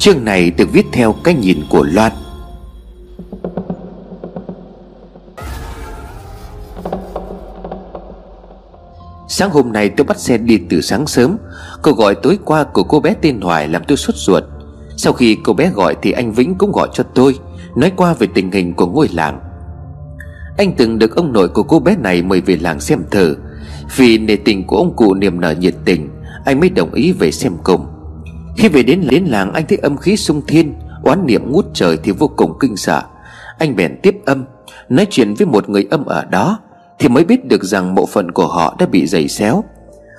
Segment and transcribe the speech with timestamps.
[0.00, 2.12] Chương này được viết theo cái nhìn của Loan.
[9.28, 11.36] Sáng hôm nay tôi bắt xe đi từ sáng sớm.
[11.82, 14.42] Cô gọi tối qua của cô bé tên Hoài làm tôi sốt ruột.
[14.96, 17.38] Sau khi cô bé gọi thì anh Vĩnh cũng gọi cho tôi,
[17.76, 19.40] Nói qua về tình hình của ngôi làng.
[20.58, 23.36] Anh từng được ông nội của cô bé này mời về làng xem thử
[23.96, 26.10] Vì nề tình của ông cụ niềm nở nhiệt tình,
[26.44, 27.86] Anh mới đồng ý về xem cùng.
[28.60, 31.98] Khi về đến đến làng, anh thấy âm khí sung thiên, Oán niệm ngút trời
[32.02, 33.02] thì vô cùng kinh sợ.
[33.58, 34.44] Anh bèn tiếp âm,
[34.88, 36.58] Nói chuyện với một người âm ở đó,
[36.98, 39.64] thì mới biết được rằng bộ phận của họ đã bị dày xéo.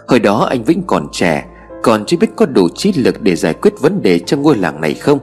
[0.08, 1.46] Hồi đó anh Vĩnh còn trẻ,
[1.84, 4.82] Còn chưa biết có đủ trí lực để giải quyết vấn đề trong ngôi làng
[4.82, 5.20] này không.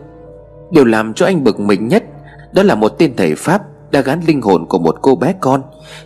[0.71, 2.05] Điều làm cho anh bực mình nhất,
[2.53, 5.63] Đó là một tên thầy Pháp Đã gán linh hồn của một cô bé con.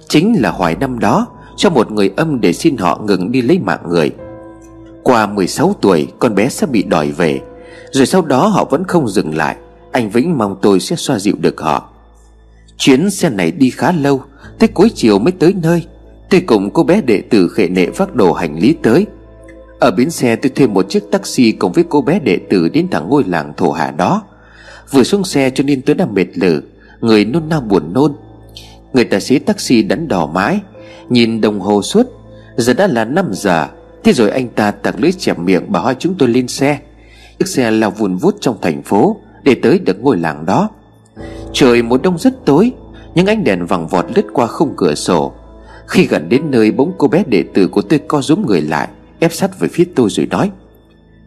[0.09, 3.59] Chính là hoài năm đó, Cho một người âm để xin họ ngừng đi lấy
[3.59, 4.11] mạng người.
[5.03, 7.41] Qua 16 tuổi, Con bé sẽ bị đòi về.
[7.91, 9.57] Rồi sau đó họ vẫn không dừng lại.
[9.93, 11.89] Anh Vĩnh mong tôi sẽ xoa dịu được họ.
[12.77, 14.23] Chuyến xe này đi khá lâu,
[14.59, 15.87] Tới cuối chiều mới tới nơi.
[16.31, 19.07] Tôi cùng cô bé đệ tử khệ nệ vác đồ hành lý tới.
[19.81, 22.89] Ở bến xe tôi thuê một chiếc taxi cùng với cô bé đệ tử đến
[22.91, 24.23] thẳng ngôi làng thổ hạ đó.
[24.91, 26.63] Vừa xuống xe cho nên tôi đã mệt lử,
[27.01, 28.13] Người nôn nao buồn nôn.
[28.93, 30.61] Người tài xế taxi đánh đỏ mãi,
[31.09, 32.07] Nhìn đồng hồ suốt.
[32.57, 33.69] Giờ đã là 5 giờ
[34.05, 36.79] Thế rồi anh ta tặc lưỡi chẹp miệng bảo hai chúng tôi lên xe.
[37.39, 40.71] Chiếc xe lao vùn vút trong thành phố Để tới được ngôi làng đó.
[41.53, 42.73] Trời mùa đông rất tối,
[43.15, 45.33] những ánh đèn vàng vọt lướt qua khung cửa sổ.
[45.87, 48.89] Khi gần đến nơi bỗng cô bé đệ tử của tôi co rúm người lại,
[49.19, 50.51] Ép sát về phía tôi rồi nói,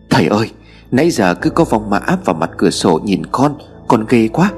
[0.09, 0.49] Thầy ơi,
[0.91, 3.55] Nãy giờ cứ có vòng ma áp vào mặt cửa sổ nhìn con
[3.87, 4.51] Con ghê quá.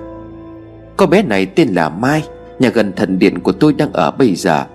[0.98, 2.24] Cô bé này tên là Mai,
[2.60, 4.66] Nhà gần thần điện của tôi đang ở bây giờ.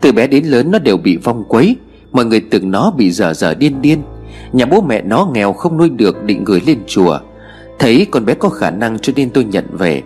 [0.00, 1.76] Từ bé đến lớn nó đều bị vong quấy.
[2.16, 4.02] Mọi người tưởng nó bị dở dở điên điên.
[4.52, 7.18] Nhà bố mẹ nó nghèo không nuôi được định gửi lên chùa.
[7.78, 10.02] Thấy con bé có khả năng cho nên tôi nhận về.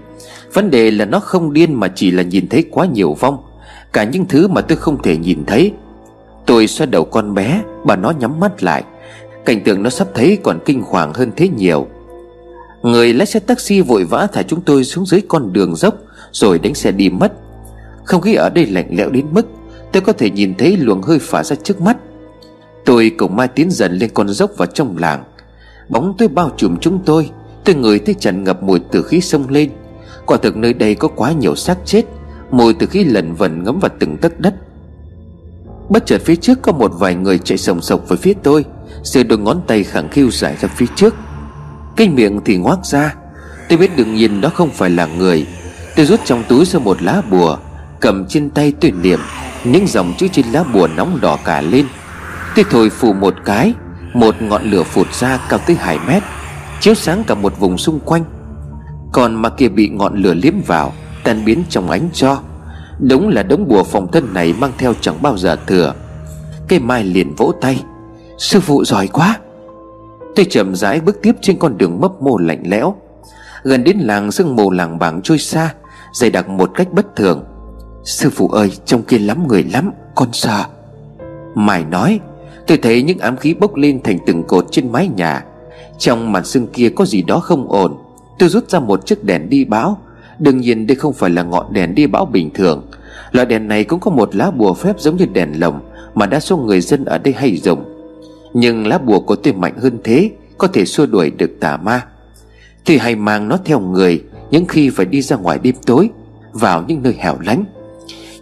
[0.52, 3.38] Vấn đề là nó không điên mà chỉ là nhìn thấy quá nhiều vong.
[3.92, 5.72] Cả những thứ mà tôi không thể nhìn thấy.
[6.46, 8.84] Tôi xoa đầu con bé, Bà nó nhắm mắt lại.
[9.44, 11.86] Cảnh tượng nó sắp thấy còn kinh hoàng hơn thế nhiều.
[12.82, 15.94] Người lái xe taxi vội vã thả chúng tôi xuống dưới con đường dốc,
[16.32, 17.32] Rồi đánh xe đi mất.
[18.04, 19.46] Không khí ở đây lạnh lẽo đến mức
[19.92, 21.96] Tôi có thể nhìn thấy luồng hơi phả ra trước mắt.
[22.84, 25.24] Tôi cùng Mai tiến dần lên con dốc vào trong làng.
[25.88, 27.30] Bóng tôi bao trùm chúng tôi.
[27.64, 29.70] Tôi ngửi thấy tràn ngập mùi từ khí sông lên.
[30.26, 32.02] Quả thực nơi đây có quá nhiều xác chết.
[32.50, 34.54] Mùi từ khí lẩn vẩn ngấm vào từng tấc đất.
[35.88, 38.64] Bất chợt phía trước có một vài người chạy sồng sộc về phía tôi
[39.02, 41.14] Rồi đôi ngón tay khẳng khiu dài ra phía trước.
[41.96, 43.14] Cái miệng thì ngoác ra.
[43.68, 45.46] Tôi biết đừng nhìn đó không phải là người.
[45.96, 47.58] Tôi rút trong túi ra một lá bùa.
[48.00, 49.20] Cầm trên tay tôi niệm,
[49.64, 51.86] Những dòng chữ trên lá bùa nóng đỏ cả lên.
[52.56, 53.74] Tôi thổi phù một cái,
[54.14, 56.22] Một ngọn lửa phụt ra cao tới hai mét,
[56.80, 58.24] Chiếu sáng cả một vùng xung quanh.
[59.12, 60.92] Còn mà kia bị ngọn lửa liếm vào,
[61.24, 62.40] Tan biến trong ánh cho.
[62.98, 65.94] Đúng là đống bùa phòng thân này mang theo chẳng bao giờ thừa.
[66.68, 67.84] Cây mai liền vỗ tay.
[68.38, 69.38] Sư phụ giỏi quá.
[70.36, 72.94] Tôi chậm rãi bước tiếp trên con đường mấp mô lạnh lẽo.
[73.62, 75.74] Gần đến làng sương mù làng bảng trôi xa,
[76.12, 77.44] Dày đặc một cách bất thường.
[78.04, 80.64] Sư phụ ơi trong kia lắm người lắm, Con sợ.
[81.54, 82.20] Mài nói,
[82.66, 85.44] Tôi thấy những ám khí bốc lên thành từng cột trên mái nhà.
[85.98, 87.96] Trong màn sương kia có gì đó không ổn.
[88.38, 89.98] Tôi rút ra một chiếc đèn đi bão
[90.38, 92.86] Đương nhiên đây không phải là ngọn đèn đi bão bình thường.
[93.32, 95.80] Loại đèn này cũng có một lá bùa phép giống như đèn lồng
[96.14, 97.84] Mà đa số người dân ở đây hay dùng.
[98.54, 102.06] Nhưng lá bùa của tôi mạnh hơn thế, Có thể xua đuổi được tà ma.
[102.84, 106.10] Thì hay mang nó theo người, Những khi phải đi ra ngoài đêm tối,
[106.52, 107.64] Vào những nơi hẻo lánh.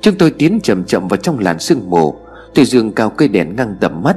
[0.01, 2.15] Chúng tôi tiến chậm chậm vào trong làn sương mù.
[2.55, 4.17] Tôi dương cao cây đèn ngang tầm mắt.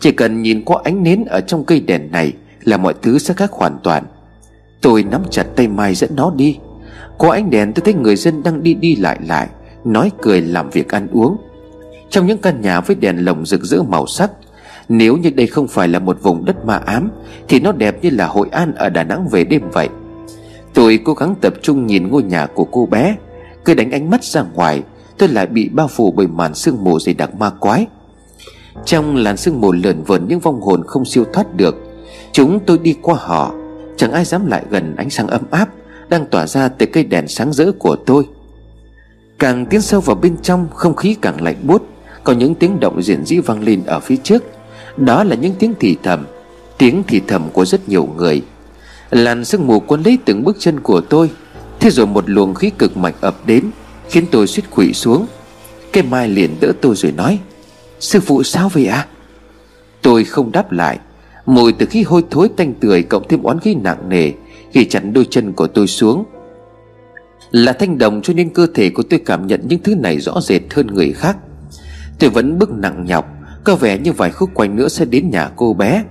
[0.00, 2.32] Chỉ cần nhìn qua ánh nến ở trong cây đèn này
[2.64, 4.04] Là mọi thứ sẽ khác hoàn toàn.
[4.80, 6.58] Tôi nắm chặt tay Mai dẫn nó đi.
[7.18, 9.48] Qua ánh đèn tôi thấy người dân đang đi đi lại lại,
[9.84, 11.36] Nói cười làm việc ăn uống.
[12.10, 14.30] Trong những căn nhà với đèn lồng rực rỡ màu sắc,
[14.88, 17.10] Nếu như đây không phải là một vùng đất ma ám,
[17.48, 19.88] Thì nó đẹp như là Hội An ở Đà Nẵng về đêm vậy.
[20.74, 23.16] Tôi cố gắng tập trung nhìn ngôi nhà của cô bé.
[23.64, 24.82] Cứ đánh ánh mắt ra ngoài
[25.18, 27.86] Tôi lại bị bao phủ bởi màn sương mù dày đặc ma quái.
[28.84, 31.76] Trong làn sương mù lờn vờn những vong hồn không siêu thoát được,
[32.32, 33.54] Chúng tôi đi qua họ,
[33.96, 35.68] Chẳng ai dám lại gần ánh sáng ấm áp
[36.08, 38.24] Đang tỏa ra từ cây đèn sáng rỡ của tôi.
[39.38, 41.82] Càng tiến sâu vào bên trong, Không khí càng lạnh buốt,
[42.24, 44.44] Có những tiếng động diện dĩ vang lên ở phía trước.
[44.96, 46.26] Đó là những tiếng thì thầm,
[46.78, 48.42] Tiếng thì thầm của rất nhiều người.
[49.10, 51.30] Làn sương mù cuốn lấy từng bước chân của tôi
[51.80, 53.70] Thế rồi một luồng khí cực mạnh ập đến.
[54.10, 55.26] Khiến tôi suýt quỵ xuống.
[55.92, 57.38] Cái mai liền đỡ tôi rồi nói,
[58.00, 58.96] Sư phụ sao vậy ạ?
[58.96, 59.06] À?
[60.02, 60.98] Tôi không đáp lại.
[61.46, 64.32] Mùi từ khí hôi thối tanh tưởi Cộng thêm oán khí nặng nề
[64.72, 66.24] ghi chặn đôi chân của tôi xuống.
[67.50, 70.40] Là thanh đồng cho nên cơ thể của tôi cảm nhận những thứ này rõ
[70.40, 71.36] rệt hơn người khác.
[72.18, 73.32] Tôi vẫn bước nặng nhọc,
[73.64, 76.04] Có vẻ như vài khúc quanh nữa sẽ đến nhà cô bé.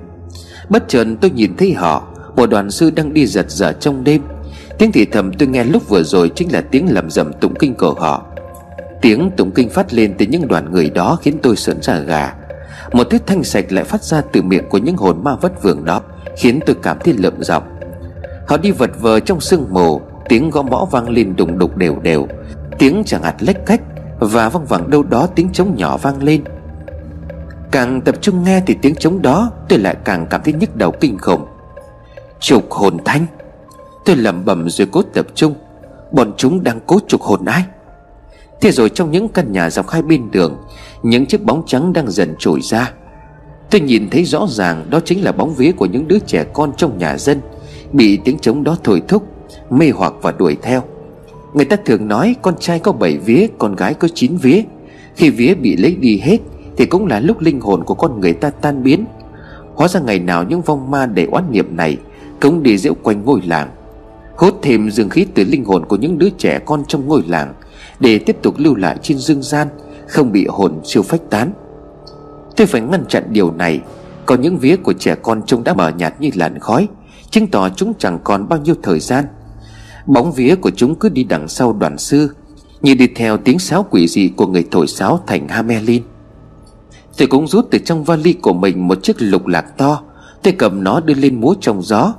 [0.70, 4.22] Bất chợt tôi nhìn thấy họ, Một đoàn sư đang đi giật giở trong đêm.
[4.78, 7.76] Tiếng thì thầm tôi nghe lúc vừa rồi Chính là tiếng lầm rầm tụng kinh
[7.76, 8.26] của họ.
[9.02, 12.34] Tiếng tụng kinh phát lên từ những đoàn người đó Khiến tôi sợn ra gà.
[12.92, 15.86] Một thứ thanh sạch lại phát ra từ miệng của những hồn ma vất vưởng
[15.86, 16.02] đó,
[16.38, 17.64] Khiến tôi cảm thấy lợm giọng.
[18.48, 22.00] Họ đi vật vờ trong sương mù, Tiếng gõ mõ vang lên đùng đục đều
[22.00, 22.28] đều,
[22.80, 23.82] Tiếng chẳng hạt lách cách,
[24.20, 26.44] Và văng vẳng đâu đó tiếng trống nhỏ vang lên.
[27.72, 30.92] Càng tập trung nghe thì tiếng trống đó, Tôi lại càng cảm thấy nhức đầu
[30.92, 31.46] kinh khủng.
[32.40, 33.26] Trục hồn thanh
[34.06, 35.54] Tôi lẩm bẩm rồi cố tập trung.
[36.12, 37.64] Bọn chúng đang cố trục hồn ai?
[38.62, 40.58] Thế rồi trong những căn nhà dọc hai bên đường,
[41.04, 42.92] Những chiếc bóng trắng đang dần trồi ra.
[43.72, 46.72] Tôi nhìn thấy rõ ràng Đó chính là bóng vía của những đứa trẻ con
[46.78, 47.42] trong nhà dân,
[47.94, 49.24] Bị tiếng trống đó thổi thúc,
[49.70, 50.84] Mê hoặc và đuổi theo.
[51.54, 54.62] Người ta thường nói con trai có bảy vía, Con gái có chín vía.
[55.16, 56.38] Khi vía bị lấy đi hết,
[56.78, 59.06] Thì cũng là lúc linh hồn của con người ta tan biến.
[59.76, 61.98] Hóa ra ngày nào những vong ma đầy oán niệm này
[62.42, 63.70] Cũng đi diễu quanh ngôi làng.
[64.38, 67.54] Hút thêm dương khí từ linh hồn của những đứa trẻ con trong ngôi làng
[68.00, 69.68] Để tiếp tục lưu lại trên dương gian,
[70.08, 71.54] Không bị hồn siêu phách tán.
[72.56, 73.82] Tôi phải ngăn chặn điều này,
[74.26, 76.88] Còn những vía của trẻ con trông đã mờ nhạt như làn khói,
[77.30, 79.26] Chứng tỏ chúng chẳng còn bao nhiêu thời gian.
[80.06, 82.30] Bóng vía của chúng cứ đi đằng sau đoàn sư,
[82.82, 86.04] Như đi theo tiếng sáo quỷ dị của người thổi sáo thành Hamelin.
[87.18, 90.02] Tôi cũng rút từ trong vali của mình một chiếc lục lạc to,
[90.44, 92.14] Tôi cầm nó đưa lên múa trong gió.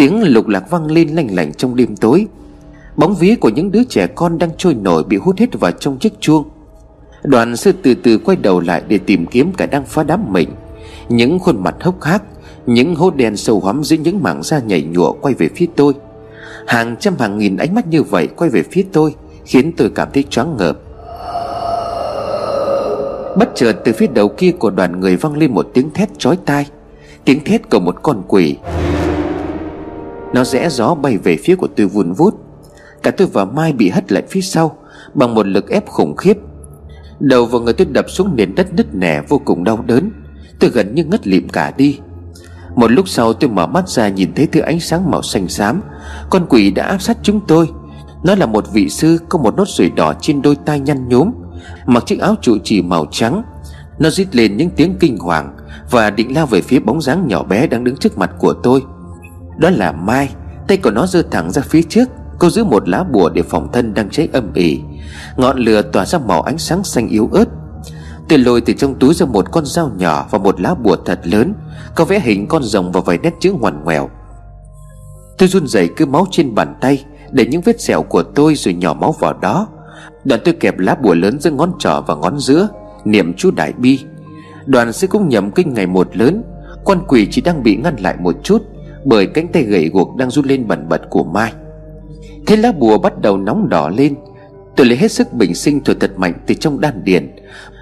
[0.00, 2.26] Tiếng lục lạc vang lên lanh lảnh trong đêm tối.
[2.96, 5.98] Bóng vía của những đứa trẻ con đang trôi nổi Bị hút hết vào trong
[5.98, 6.48] chiếc chuông.
[7.22, 10.48] Đoàn sư từ từ quay đầu lại Để tìm kiếm cả đang phá đám mình.
[11.08, 12.22] Những khuôn mặt hốc hác,
[12.66, 15.92] Những hố đen sâu hoắm dưới những mảng da nhảy nhụa Quay về phía tôi.
[16.66, 19.14] Hàng trăm hàng nghìn ánh mắt như vậy Quay về phía tôi,
[19.44, 20.78] Khiến tôi cảm thấy choáng ngợp.
[23.36, 26.38] Bất chợt từ phía đầu kia của đoàn người vang lên một tiếng thét chói
[26.44, 26.66] tai.
[27.24, 28.56] Tiếng thét của một con quỷ.
[30.34, 32.34] Nó rẽ gió bay về phía của tôi vun vút.
[33.02, 34.76] Cả tôi và Mai bị hất lại phía sau,
[35.14, 36.38] Bằng một lực ép khủng khiếp.
[37.20, 40.10] Đầu vào người tôi đập xuống nền đất nứt nẻ vô cùng đau đớn.
[40.58, 41.98] Tôi gần như ngất lịm cả đi.
[42.76, 45.82] Một lúc sau tôi mở mắt ra nhìn thấy thứ ánh sáng màu xanh xám.
[46.30, 47.68] Con quỷ đã áp sát chúng tôi.
[48.24, 51.30] Nó là một vị sư có một nốt ruồi đỏ trên đôi tai nhăn nhúm,
[51.86, 53.42] Mặc chiếc áo trụ chỉ màu trắng.
[53.98, 55.56] Nó rít lên những tiếng kinh hoàng
[55.90, 58.82] Và định lao về phía bóng dáng nhỏ bé đang đứng trước mặt của tôi.
[59.60, 60.34] Đó là Mai.
[60.68, 62.08] Tay của nó giơ thẳng ra phía trước.
[62.38, 64.80] Cô giữ một lá bùa để phòng thân đang cháy âm ỉ.
[65.36, 67.44] Ngọn lửa tỏa ra màu ánh sáng xanh yếu ớt.
[68.28, 71.20] Tôi lôi từ trong túi ra một con dao nhỏ Và một lá bùa thật
[71.24, 71.54] lớn,
[71.94, 74.10] Có vẽ hình con rồng và vài nét chữ ngoằn ngoèo.
[75.38, 78.74] Tôi run rẩy cứ máu trên bàn tay, Để những vết sẹo của tôi rồi
[78.74, 79.68] nhỏ máu vào đó.
[80.24, 82.68] Đoạn tôi kẹp lá bùa lớn giữa ngón trỏ và ngón giữa,
[83.04, 83.98] Niệm chú đại bi.
[84.66, 86.42] Đoàn sư cũng nhầm kinh ngày một lớn
[86.84, 88.62] Con quỷ chỉ đang bị ngăn lại một chút.
[89.04, 91.52] Bởi cánh tay gầy guộc đang run lên bẩn bật của Mai.
[92.46, 94.14] Thế lá bùa bắt đầu nóng đỏ lên.
[94.76, 97.30] Tôi lấy hết sức bình sinh thổi thật mạnh từ trong đan điền.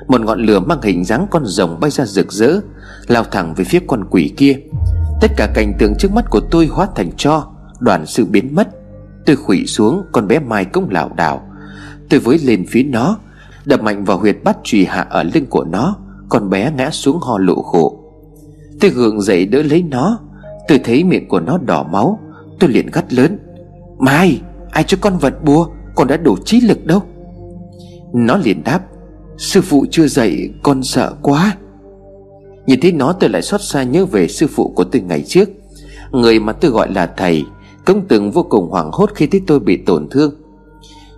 [0.08, 2.60] Một ngọn lửa mang hình dáng con rồng bay ra rực rỡ,
[3.06, 4.56] Lao thẳng về phía con quỷ kia.
[5.20, 7.46] Tất cả cảnh tượng trước mắt của tôi hóa thành cho,
[7.80, 8.68] Đoàn sự biến mất.
[9.26, 11.42] Tôi khủy xuống, Con bé Mai cũng lảo đảo.
[12.10, 13.18] Tôi với lên phía nó,
[13.64, 15.96] Đập mạnh vào huyệt bắt trùy hạ ở lưng của nó,
[16.28, 18.04] Con bé ngã xuống ho lộ khổ.
[18.80, 20.20] Tôi gượng dậy đỡ lấy nó.
[20.68, 22.18] Tôi thấy miệng của nó đỏ máu.
[22.60, 23.38] Tôi liền gắt lớn.
[23.98, 25.66] Mai, ai cho con vật bùa?
[25.94, 27.02] Con đã đủ trí lực đâu.
[28.14, 28.80] Nó liền đáp.
[29.38, 31.56] Sư phụ chưa dạy, con sợ quá.
[32.66, 35.48] Nhìn thấy nó, tôi lại xót xa nhớ về sư phụ của tôi ngày trước.
[36.12, 37.44] Người mà tôi gọi là thầy
[37.84, 40.34] công từng vô cùng hoảng hốt khi thấy tôi bị tổn thương.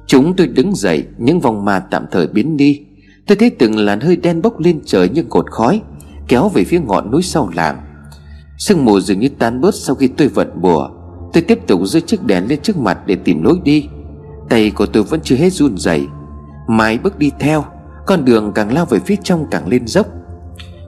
[0.06, 2.80] Chúng tôi đứng dậy, Những vòng ma tạm thời biến đi.
[3.26, 5.82] Tôi thấy từng làn hơi đen bốc lên trời như cột khói,
[6.28, 7.89] Kéo về phía ngọn núi sau làng.
[8.60, 10.88] Sương mù dường như tan bớt sau khi tôi vận bùa.
[11.32, 13.88] Tôi tiếp tục giữ chiếc đèn lên trước mặt để tìm lối đi.
[14.48, 16.06] Tay của tôi vẫn chưa hết run rẩy.
[16.68, 17.64] Mai bước đi theo,
[18.06, 20.06] Con đường càng lao về phía trong càng lên dốc.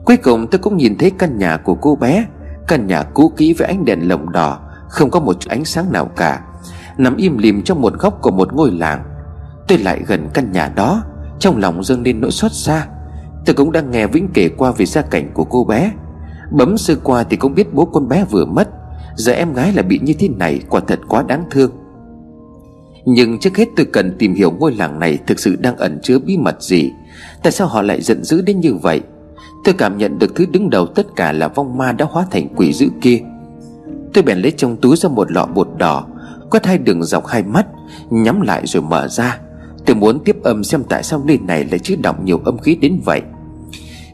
[0.05, 2.25] Cuối cùng tôi cũng nhìn thấy căn nhà của cô bé,
[2.67, 5.91] Căn nhà cũ kỹ với ánh đèn lồng đỏ, Không có một chút ánh sáng
[5.91, 6.41] nào cả.
[6.97, 9.03] Nằm im lìm trong một góc của một ngôi làng.
[9.67, 11.03] Tôi lại gần căn nhà đó,
[11.39, 12.87] Trong lòng dâng lên nỗi xót xa.
[13.45, 15.91] Tôi cũng đang nghe Vĩnh kể qua về gia cảnh của cô bé.
[16.53, 18.69] Bấm sơ qua thì cũng biết bố con bé vừa mất.
[19.15, 21.71] Giờ em gái là bị như thế này Quả thật quá đáng thương.
[23.05, 26.19] Nhưng trước hết tôi cần tìm hiểu ngôi làng này Thực sự đang ẩn chứa
[26.19, 26.91] bí mật gì?
[27.43, 29.01] Tại sao họ lại giận dữ đến như vậy?
[29.63, 32.47] Tôi cảm nhận được thứ đứng đầu tất cả là vong ma đã hóa thành
[32.55, 33.19] quỷ dữ kia.
[34.13, 36.07] Tôi bèn lấy trong túi ra một lọ bột đỏ,
[36.51, 37.67] Quét hai đường dọc hai mắt,
[38.09, 39.39] Nhắm lại rồi mở ra.
[39.85, 42.75] Tôi muốn tiếp âm xem tại sao nơi này lại chứa đọng nhiều âm khí
[42.75, 43.21] đến vậy.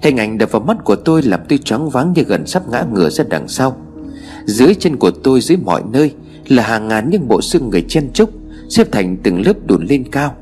[0.01, 2.85] Hình ảnh đập vào mắt của tôi làm tôi choáng váng như gần sắp ngã
[2.93, 3.77] ngửa ra đằng sau.
[4.45, 6.13] Dưới chân của tôi, dưới mọi nơi,
[6.49, 8.29] Là hàng ngàn những bộ xương người chen trúc
[8.69, 10.35] Xếp thành từng lớp đùn lên cao.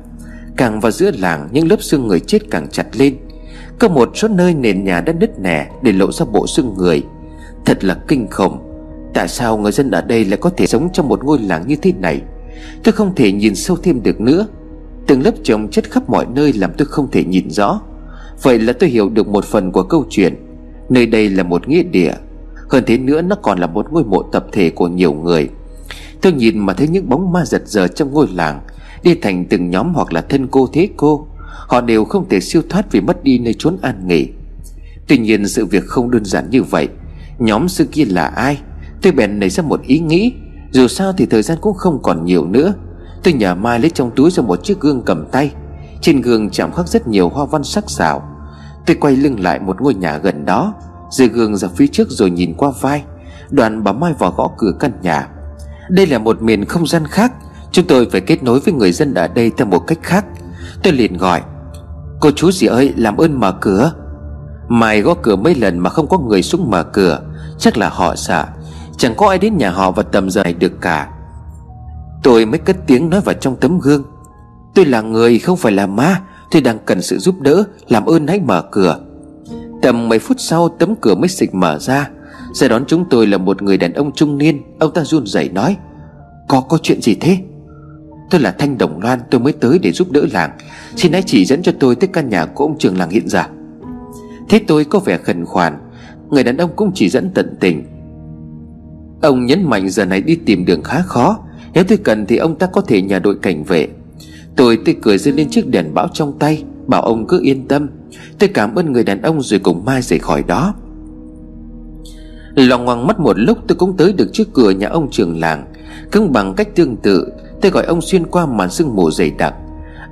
[0.56, 3.16] Càng vào giữa làng, những lớp xương người chết càng chặt lên.
[3.78, 7.02] Có một số nơi nền nhà đã nứt nẻ Để lộ ra bộ xương người.
[7.64, 8.58] Thật là kinh khủng.
[9.14, 11.76] Tại sao người dân ở đây lại có thể sống trong một ngôi làng như
[11.76, 12.20] thế này?
[12.84, 14.46] Tôi không thể nhìn sâu thêm được nữa.
[15.06, 17.80] Từng lớp chồng chất khắp mọi nơi làm tôi không thể nhìn rõ.
[18.42, 20.34] Vậy là tôi hiểu được một phần của câu chuyện.
[20.88, 22.12] Nơi đây là một nghĩa địa.
[22.70, 25.48] Hơn thế nữa, nó còn là một ngôi mộ tập thể của nhiều người.
[26.22, 28.60] Tôi nhìn mà thấy những bóng ma giật giờ trong ngôi làng,
[29.02, 31.26] Đi thành từng nhóm hoặc là thân cô thế cô.
[31.68, 34.28] Họ đều không thể siêu thoát vì mất đi nơi trốn an nghỉ.
[35.08, 36.88] Tuy nhiên, sự việc không đơn giản như vậy.
[37.38, 38.58] Nhóm sư kia là ai?
[39.02, 40.32] Tôi bèn nảy ra một ý nghĩ.
[40.70, 42.74] Dù sao thì thời gian cũng không còn nhiều nữa.
[43.22, 45.50] Tôi nhờ Mai lấy trong túi ra một chiếc gương cầm tay.
[46.00, 48.22] Trên gương chạm khắc rất nhiều hoa văn sắc sảo.
[48.86, 50.74] Tôi quay lưng lại một ngôi nhà gần đó
[51.10, 53.02] Rời gương ra phía trước rồi nhìn qua vai.
[53.50, 55.28] Đoàn bà Mai vào gõ cửa căn nhà.
[55.88, 57.32] Đây là một miền không gian khác.
[57.72, 60.24] Chúng tôi phải kết nối với người dân ở đây theo một cách khác.
[60.82, 61.42] Tôi liền gọi,
[62.20, 63.92] Cô chú gì ơi, làm ơn mở cửa.
[64.68, 67.20] Mai gõ cửa mấy lần mà không có người xuống mở cửa.
[67.58, 68.46] Chắc là họ sợ.
[68.96, 71.08] Chẳng có ai đến nhà họ vào tầm giờ này được cả.
[72.22, 74.02] Tôi mới cất tiếng nói vào trong tấm gương.
[74.78, 76.20] Tôi là người, không phải là ma.
[76.50, 79.00] Tôi đang cần sự giúp đỡ, Làm ơn hãy mở cửa.
[79.82, 82.10] Tầm mấy phút sau, tấm cửa mới xịch mở ra.
[82.52, 84.62] Ra đón chúng tôi là một người đàn ông trung niên.
[84.78, 85.76] Ông ta run rẩy nói,
[86.48, 87.38] Có có chuyện gì thế?
[88.30, 90.50] Tôi là Thanh Đồng Loan, tôi mới tới để giúp đỡ làng.
[90.96, 93.44] Xin hãy chỉ dẫn cho tôi tới căn nhà của ông trường làng hiện giờ.
[94.48, 95.78] Thế tôi có vẻ khẩn khoản.
[96.30, 97.84] Người đàn ông cũng chỉ dẫn tận tình.
[99.22, 101.38] Ông nhấn mạnh giờ này đi tìm đường khá khó.
[101.74, 103.88] Nếu tôi cần thì ông ta có thể nhờ đội cảnh vệ.
[104.58, 107.88] Tôi tươi cười giơ lên chiếc đèn bão trong tay, Bảo ông cứ yên tâm.
[108.38, 110.74] Tôi cảm ơn người đàn ông rồi cùng Mai rời khỏi đó.
[112.54, 115.66] Lòng ngoằng mất một lúc, tôi cũng tới được trước cửa nhà ông trường làng.
[116.12, 117.28] Cũng bằng cách tương tự,
[117.60, 119.54] Tôi gọi ông xuyên qua màn sương mù dày đặc.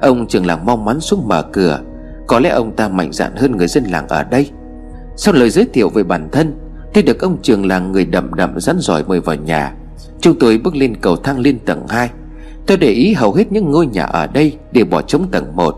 [0.00, 1.80] Ông trường làng mong mắn xuống mở cửa.
[2.26, 4.50] Có lẽ ông ta mạnh dạn hơn người dân làng ở đây.
[5.16, 6.58] Sau lời giới thiệu về bản thân,
[6.94, 9.74] Tôi được ông trường làng người đậm đậm rắn giỏi mời vào nhà.
[10.20, 12.10] Chúng tôi bước lên cầu thang lên tầng 2
[12.66, 15.76] Tôi để ý hầu hết những ngôi nhà ở đây Đều bỏ trống tầng 1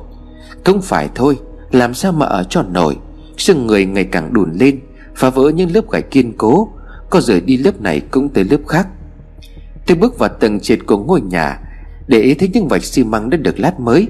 [0.65, 1.39] Không phải thôi,
[1.71, 2.97] Làm sao mà ở cho nổi?
[3.37, 4.81] Sưng người ngày càng đùn lên,
[5.15, 6.73] Phá vỡ những lớp gạch kiên cố,
[7.11, 8.89] Có rời đi lớp này cũng tới lớp khác.
[9.87, 11.61] Tôi bước vào tầng trệt của ngôi nhà,
[12.07, 14.09] Để ý thấy những vạch xi măng đã được lát mới.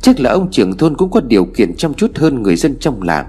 [0.00, 3.02] Chắc là ông trưởng thôn cũng có điều kiện chăm chút hơn người dân trong
[3.02, 3.26] làng.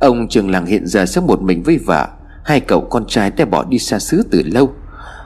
[0.00, 2.08] Ông trưởng làng hiện giờ sống một mình với vợ,
[2.44, 4.72] Hai cậu con trai đã bỏ đi xa xứ từ lâu.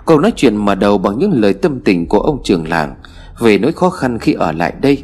[0.06, 2.94] Cậu nói chuyện mở đầu bằng những lời tâm tình của ông trưởng làng,
[3.40, 5.02] Về nỗi khó khăn khi ở lại đây.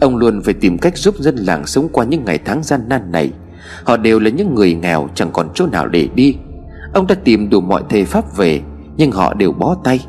[0.00, 3.12] Ông luôn phải tìm cách giúp dân làng sống qua những ngày tháng gian nan
[3.12, 3.30] này.
[3.84, 6.36] Họ đều là những người nghèo, chẳng còn chỗ nào để đi.
[6.94, 8.60] Ông đã tìm đủ mọi thầy pháp về,
[8.96, 10.00] Nhưng họ đều bó tay.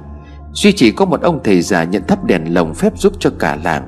[0.53, 3.57] Duy chỉ có một ông thầy già nhận thắp đèn lồng phép giúp cho cả
[3.63, 3.88] làng.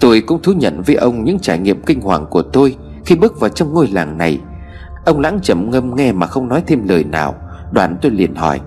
[0.00, 3.40] Tôi cũng thú nhận với ông những trải nghiệm kinh hoàng của tôi Khi bước
[3.40, 4.38] vào trong ngôi làng này.
[5.04, 7.34] Ông lãng chậm ngâm nghe mà không nói thêm lời nào,
[7.72, 8.60] đoạn tôi liền hỏi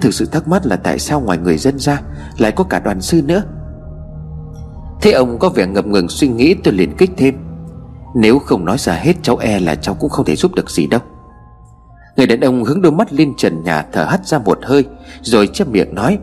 [0.00, 2.00] Thực sự thắc mắc là tại sao ngoài người dân ra
[2.38, 3.42] Lại có cả đoàn sư nữa?
[5.00, 7.34] Thế ông có vẻ ngập ngừng suy nghĩ tôi liền kích thêm.
[8.14, 10.86] Nếu không nói ra hết cháu e là cháu cũng không thể giúp được gì
[10.86, 11.00] đâu.
[12.16, 14.84] Người đàn ông hướng đôi mắt lên trần nhà thở hắt ra một hơi,
[15.22, 16.18] Rồi chép miệng nói,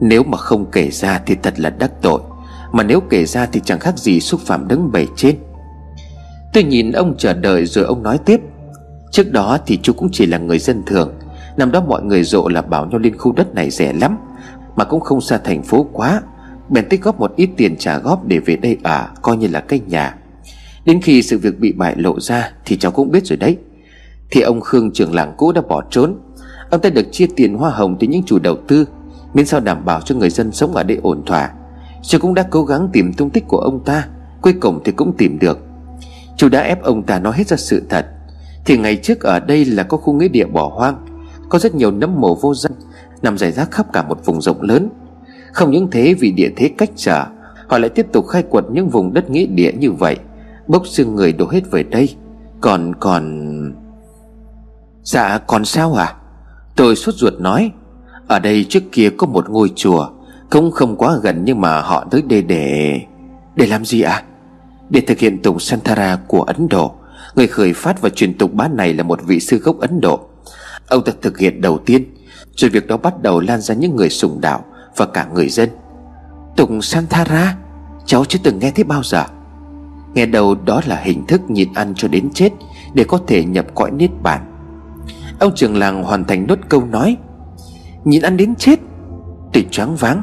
[0.00, 2.20] Nếu mà không kể ra thì thật là đắc tội,
[2.72, 5.36] Mà nếu kể ra thì chẳng khác gì xúc phạm đứng bầy trên.
[6.52, 8.40] Tôi nhìn ông chờ đợi rồi ông nói tiếp,
[9.10, 11.12] Trước đó thì chú cũng chỉ là người dân thường
[11.56, 14.18] Năm đó mọi người rộ là bảo nhau lên khu đất này rẻ lắm,
[14.76, 16.22] Mà cũng không xa thành phố quá.
[16.68, 19.60] Bèn tích góp một ít tiền trả góp để về đây ở, Coi như là
[19.60, 20.14] cây nhà.
[20.84, 23.56] Đến khi sự việc bị bại lộ ra Thì cháu cũng biết rồi đấy.
[24.30, 26.14] Thì ông Khương trưởng làng cũ đã bỏ trốn.
[26.70, 28.88] Ông ta được chia tiền hoa hồng từ những chủ đầu tư,
[29.34, 31.50] Miễn sao đảm bảo cho người dân sống ở đây ổn thỏa.
[32.02, 34.08] Cháu cũng đã cố gắng tìm tung tích của ông ta,
[34.40, 35.58] Cuối cùng thì cũng tìm được.
[36.36, 38.06] Chú đã ép ông ta nói hết ra sự thật.
[38.64, 41.15] Thì ngày trước ở đây là có khu nghĩa địa bỏ hoang.
[41.48, 42.72] Có rất nhiều nấm mồ vô danh,
[43.22, 44.88] Nằm rải rác khắp cả một vùng rộng lớn.
[45.52, 47.24] Không những thế, vì địa thế cách trở,
[47.68, 50.16] Họ lại tiếp tục khai quật những vùng đất nghĩa địa như vậy.
[50.66, 52.16] Bốc xương người đổ hết về đây.
[52.60, 53.74] Còn còn
[55.02, 56.14] Dạ còn sao à
[56.76, 57.72] Tôi sốt ruột nói.
[58.26, 60.08] Ở đây trước kia có một ngôi chùa,
[60.50, 63.00] Cũng không quá gần nhưng mà họ tới đây để
[63.54, 64.12] Để làm gì ạ?
[64.12, 64.24] À?
[64.88, 66.94] Để thực hiện tục Santara của Ấn Độ.
[67.34, 70.20] Người khởi phát và truyền tục bá này là một vị sư gốc Ấn Độ.
[70.88, 72.14] Ông ta thực hiện đầu tiên.
[72.56, 74.64] Rồi việc đó bắt đầu lan ra những người sùng đạo
[74.96, 75.68] Và cả người dân.
[76.56, 77.56] Tùng Santara,
[78.06, 79.24] Cháu chưa từng nghe thấy bao giờ.
[80.14, 82.52] Nghe đầu đó là hình thức nhịn ăn cho đến chết
[82.94, 84.52] Để có thể nhập cõi niết bàn.
[85.40, 87.16] Ông trưởng làng hoàn thành nốt câu nói,
[88.04, 88.80] Nhịn ăn đến chết.
[89.52, 90.22] Tôi choáng váng,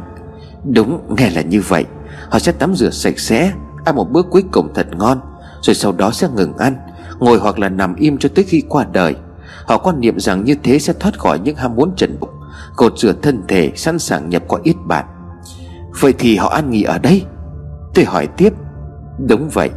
[0.63, 1.85] Đúng nghe là như vậy.
[2.29, 3.53] Họ sẽ tắm rửa sạch sẽ,
[3.85, 5.19] Ăn một bữa cuối cùng thật ngon,
[5.61, 6.75] Rồi sau đó sẽ ngừng ăn,
[7.19, 9.15] Ngồi hoặc là nằm im cho tới khi qua đời.
[9.65, 12.29] Họ quan niệm rằng như thế sẽ thoát khỏi những ham muốn trần bụng
[12.75, 15.05] Cột rửa thân thể, sẵn sàng nhập qua ít bạn
[15.99, 17.23] Vậy thì họ ăn nghỉ ở đây?
[17.93, 18.53] Tôi hỏi tiếp.
[19.27, 19.69] Đúng vậy.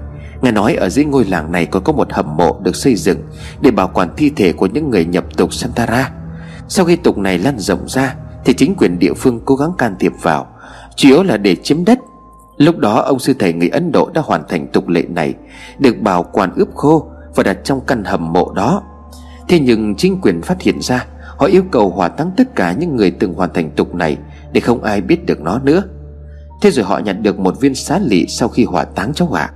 [0.42, 3.18] Nghe nói ở dưới ngôi làng này còn có một hầm mộ được xây dựng
[3.60, 6.10] Để bảo quản thi thể của những người nhập tục Santara.
[6.68, 8.14] Sau khi tục này lan rộng ra,
[8.44, 10.46] Thì chính quyền địa phương cố gắng can thiệp vào,
[10.96, 11.98] Chủ yếu là để chiếm đất.
[12.56, 15.34] Lúc đó, ông sư thầy người Ấn Độ đã hoàn thành tục lệ này,
[15.78, 18.82] Được bảo quản ướp khô Và đặt trong căn hầm mộ đó.
[19.48, 22.96] Thế nhưng chính quyền phát hiện ra, Họ yêu cầu hỏa táng tất cả những
[22.96, 24.16] người từng hoàn thành tục này
[24.52, 25.82] Để không ai biết được nó nữa.
[26.62, 29.50] Thế rồi họ nhận được một viên xá lị sau khi hỏa táng cháu ạ.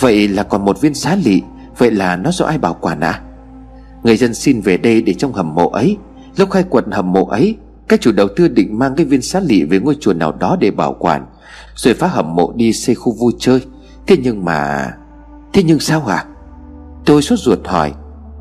[0.00, 1.42] Vậy là còn một viên xá lị,
[1.78, 3.20] Vậy là nó do ai bảo quản à
[4.02, 5.96] Người dân xin về đây để trong hầm mộ ấy.
[6.36, 7.56] Lúc khai quật hầm mộ ấy,
[7.88, 10.56] Các chủ đầu tư định mang cái viên xá lị về ngôi chùa nào đó
[10.60, 11.26] để bảo quản,
[11.74, 13.60] Rồi phá hầm mộ đi xây khu vui chơi.
[14.06, 14.90] Thế nhưng mà,
[15.52, 16.24] Thế nhưng sao à
[17.04, 17.92] Tôi sốt ruột hỏi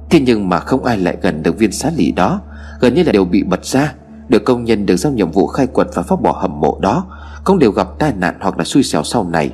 [0.10, 2.42] Thế nhưng mà không ai lại gần được viên xá lị đó.
[2.80, 3.94] Gần như là đều bị bật ra.
[4.30, 7.06] Được công nhân được giao nhiệm vụ khai quật và phá bỏ hầm mộ đó,
[7.44, 9.52] Cũng đều gặp tai nạn hoặc là xui xẻo sau này.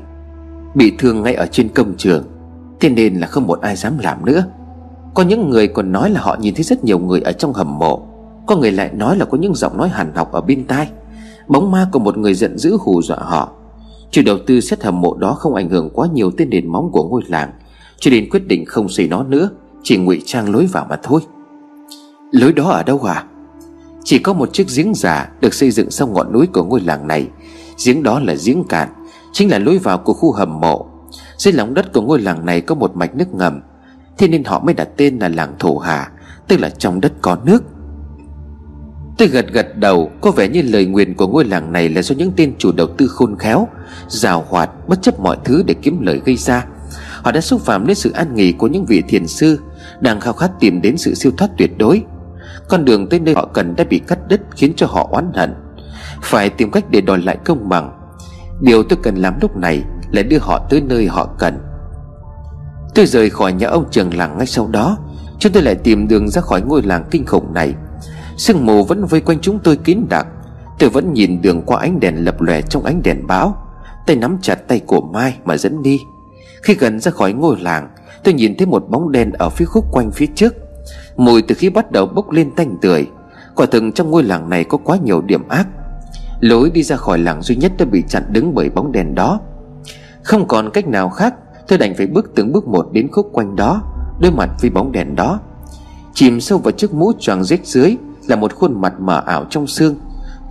[0.75, 2.23] Bị thương ngay ở trên công trường.
[2.79, 4.45] Thế nên là không một ai dám làm nữa.
[5.13, 7.79] Có những người còn nói là họ nhìn thấy rất nhiều người ở trong hầm
[7.79, 8.07] mộ.
[8.47, 10.87] Có người lại nói là có những giọng nói hàn học ở bên tai.
[11.47, 13.49] Bóng ma của một người giận dữ hù dọa họ.
[14.11, 16.89] Chủ đầu tư xét hầm mộ đó không ảnh hưởng quá nhiều tới nền móng
[16.91, 17.51] của ngôi làng.
[17.99, 19.49] Cho nên quyết định không xây nó nữa.
[19.83, 21.21] Chỉ ngụy trang lối vào mà thôi.
[22.31, 23.23] Lối đó ở đâu à
[24.03, 27.07] Chỉ có một chiếc giếng giả Được xây dựng sau ngọn núi của ngôi làng
[27.07, 27.27] này.
[27.85, 28.89] Giếng đó là giếng cạn,
[29.33, 30.85] Chính là lối vào của khu hầm mộ.
[31.37, 33.61] Dưới lòng đất của ngôi làng này có một mạch nước ngầm,
[34.17, 36.11] Thế nên họ mới đặt tên là làng Thổ Hà,
[36.47, 37.63] Tức là trong đất có nước.
[39.17, 42.15] Tôi gật gật đầu, Có vẻ như lời nguyền của ngôi làng này Là do
[42.15, 43.67] những tên chủ đầu tư khôn khéo
[44.07, 46.65] Rào hoạt, bất chấp mọi thứ để kiếm lời gây ra.
[47.21, 49.59] Họ đã xúc phạm đến sự an nghỉ của những vị thiền sư
[49.99, 52.03] đang khao khát tìm đến sự siêu thoát tuyệt đối.
[52.69, 55.53] Con đường tới nơi họ cần đã bị cắt đứt Khiến cho họ oán hận.
[56.21, 57.99] Phải tìm cách để đòi lại công bằng.
[58.61, 61.57] Điều tôi cần làm lúc này Là đưa họ tới nơi họ cần.
[62.95, 64.97] Tôi rời khỏi nhà ông trường làng ngay sau đó,
[65.39, 67.73] Chúng tôi lại tìm đường ra khỏi ngôi làng kinh khủng này.
[68.37, 70.27] Sương mù vẫn vây quanh chúng tôi kín đặc
[70.79, 73.57] Tôi vẫn nhìn đường qua ánh đèn lập lòe trong ánh đèn báo.
[74.07, 75.99] Tay nắm chặt tay của Mai mà dẫn đi.
[76.63, 77.89] Khi gần ra khỏi ngôi làng
[78.23, 80.53] Tôi nhìn thấy một bóng đen ở phía khúc quanh phía trước.
[81.17, 83.05] Mùi từ khi bắt đầu bốc lên tanh tưởi.
[83.55, 85.67] Quả thực trong ngôi làng này có quá nhiều điểm ác.
[86.39, 89.39] Lối đi ra khỏi làng duy nhất đã bị chặn đứng bởi bóng đèn đó.
[90.23, 91.33] Không còn cách nào khác,
[91.67, 93.81] Tôi đành phải bước từng bước một đến khúc quanh đó,
[94.19, 95.39] Đối mặt với bóng đèn đó.
[96.13, 99.67] Chìm sâu vào chiếc mũ choàng rách dưới Là một khuôn mặt mờ ảo trong
[99.67, 99.95] xương.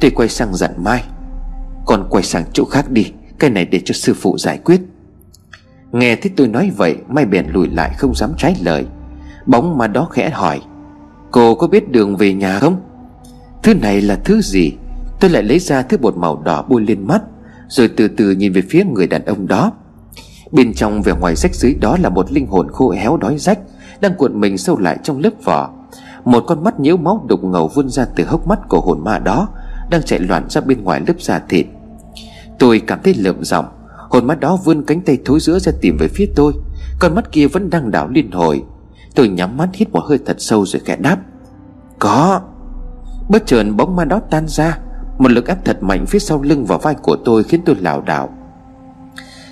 [0.00, 1.04] Tôi quay sang dặn Mai.
[1.86, 4.80] Còn quay sang chỗ khác đi, Cái này để cho sư phụ giải quyết.
[5.92, 8.86] Nghe thấy tôi nói vậy, Mai bèn lùi lại không dám trái lời.
[9.46, 10.60] Bóng mà đó khẽ hỏi,
[11.30, 12.80] Cô có biết đường về nhà không?
[13.62, 14.72] Thứ này là thứ gì?
[15.20, 17.22] Tôi lại lấy ra thứ bột màu đỏ bôi lên mắt,
[17.68, 19.72] Rồi từ từ nhìn về phía người đàn ông đó.
[20.52, 23.58] Bên trong vẻ ngoài rách dưới đó là một linh hồn khô héo đói rách,
[24.00, 25.70] Đang cuộn mình sâu lại trong lớp vỏ.
[26.24, 29.18] Một con mắt nhiễu máu đục ngầu vươn ra từ hốc mắt của hồn ma
[29.18, 29.48] đó,
[29.90, 31.66] Đang chạy loạn ra bên ngoài lớp da thịt.
[32.58, 33.64] Tôi cảm thấy lợm giọng
[34.12, 36.52] Hồn mắt đó vươn cánh tay thối giữa ra tìm về phía tôi.
[36.98, 38.62] Con mắt kia vẫn đang đảo liên hồi.
[39.14, 41.18] Tôi nhắm mắt hít một hơi thật sâu rồi khẽ đáp.
[41.98, 42.40] Có.
[43.28, 44.78] Bất chợt bóng ma đó tan ra.
[45.18, 48.00] Một lực áp thật mạnh phía sau lưng và vai của tôi khiến tôi lảo
[48.00, 48.28] đảo.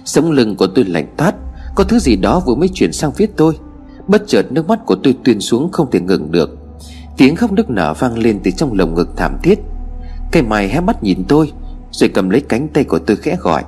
[0.04, 1.34] Sống lưng của tôi lạnh toát.
[1.74, 3.58] Có thứ gì đó vừa mới chuyển sang phía tôi.
[4.06, 6.50] Bất chợt nước mắt của tôi tuyên xuống không thể ngừng được.
[7.16, 9.58] Tiếng khóc nức nở vang lên từ trong lồng ngực thảm thiết.
[10.32, 11.52] Cây mày hé mắt nhìn tôi,
[11.90, 13.64] Rồi cầm lấy cánh tay của tôi khẽ gọi.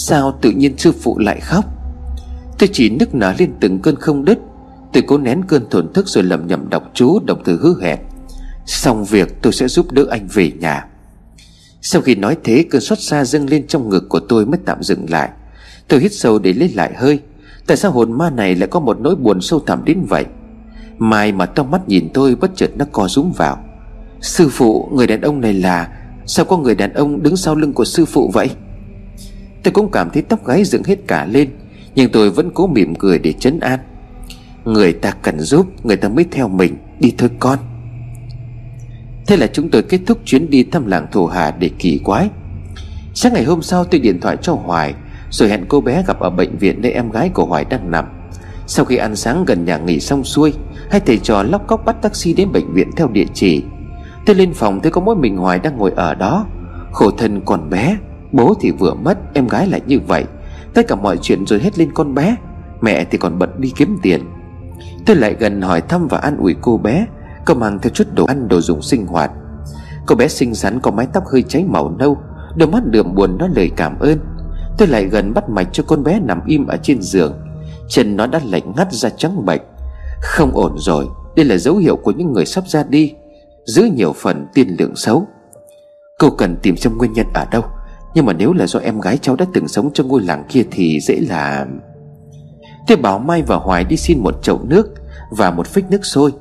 [0.00, 1.64] Sao tự nhiên sư phụ lại khóc?
[2.58, 4.38] Tôi chỉ nức nở lên từng cơn không đứt.
[4.92, 7.98] Tôi cố nén cơn thổn thức rồi lầm nhầm đọc chú Đồng từ hứa hẹn.
[8.66, 10.86] Xong việc tôi sẽ giúp đỡ anh về nhà.
[11.82, 14.82] Sau khi nói thế, cơn xót xa dâng lên trong ngực của tôi mới tạm
[14.82, 15.30] dừng lại.
[15.88, 17.20] Tôi hít sâu để lấy lại hơi.
[17.66, 20.24] Tại sao hồn ma này lại có một nỗi buồn sâu thẳm đến vậy?
[20.98, 23.58] Mai mà to mắt nhìn tôi, bất chợt nó co rúm vào.
[24.20, 25.88] Sư phụ, người đàn ông này là
[26.26, 28.50] Sao có người đàn ông đứng sau lưng của sư phụ vậy?
[29.62, 31.50] Tôi cũng cảm thấy tóc gáy dựng hết cả lên,
[31.94, 33.78] Nhưng tôi vẫn cố mỉm cười để chấn an.
[34.64, 36.76] Người ta cần giúp, Người ta mới theo mình.
[37.00, 37.58] Đi thôi con.
[39.26, 42.28] Thế là chúng tôi kết thúc chuyến đi thăm làng Thổ Hà để kỳ quái.
[43.14, 44.94] Sáng ngày hôm sau tôi điện thoại cho Hoài,
[45.30, 48.04] Rồi hẹn cô bé gặp ở bệnh viện nơi em gái của Hoài đang nằm.
[48.66, 50.52] Sau khi ăn sáng gần nhà nghỉ xong xuôi,
[50.90, 53.62] Hai thầy trò lóc cóc bắt taxi đến bệnh viện theo địa chỉ.
[54.26, 56.46] Tôi lên phòng thấy có mỗi mình Hoài đang ngồi ở đó.
[56.92, 57.96] Khổ thân còn bé.
[58.32, 60.24] Bố thì vừa mất, Em gái lại như vậy.
[60.74, 62.36] Tất cả mọi chuyện rồi hết lên con bé.
[62.80, 64.24] Mẹ thì còn bận đi kiếm tiền.
[65.06, 67.06] Tôi lại gần hỏi thăm và an ủi cô bé.
[67.46, 69.30] Cô mang theo chút đồ ăn, đồ dùng sinh hoạt.
[70.06, 72.18] Cô bé xinh xắn, có mái tóc hơi cháy màu nâu.
[72.56, 74.18] Đôi mắt đượm buồn nói lời cảm ơn.
[74.78, 77.34] Tôi lại gần bắt mạch cho con bé nằm im ở trên giường.
[77.88, 79.60] Chân nó đã lạnh ngắt ra trắng bệch.
[80.22, 83.14] Không ổn rồi, Đây là dấu hiệu của những người sắp ra đi.
[83.64, 85.26] Giữ nhiều phần, tiên lượng xấu.
[86.18, 87.62] Cô cần tìm xem nguyên nhân ở đâu.
[88.14, 90.62] Nhưng mà nếu là do em gái cháu đã từng sống trong ngôi làng kia
[90.70, 91.66] Thì dễ là
[92.86, 94.94] Tôi bảo Mai và Hoài đi xin một chậu nước
[95.30, 96.32] Và một phích nước sôi.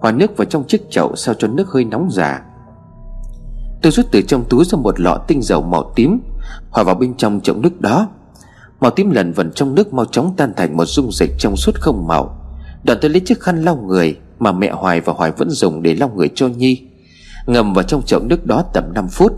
[0.00, 2.42] Hòa nước vào trong chiếc chậu sao cho nước hơi nóng giả
[3.82, 6.20] Tôi rút từ trong túi ra một lọ tinh dầu màu tím,
[6.70, 8.08] Hòa vào bên trong chậu nước đó.
[8.80, 11.74] Màu tím lần vần trong nước mau chóng tan thành một dung dịch trong suốt
[11.80, 12.38] không màu.
[12.84, 15.94] Đoạn tôi lấy chiếc khăn lau người Mà mẹ Hoài và Hoài vẫn dùng để
[15.94, 16.88] lau người cho Nhi.
[17.46, 19.32] Ngầm vào trong chậu nước đó tầm 5 phút.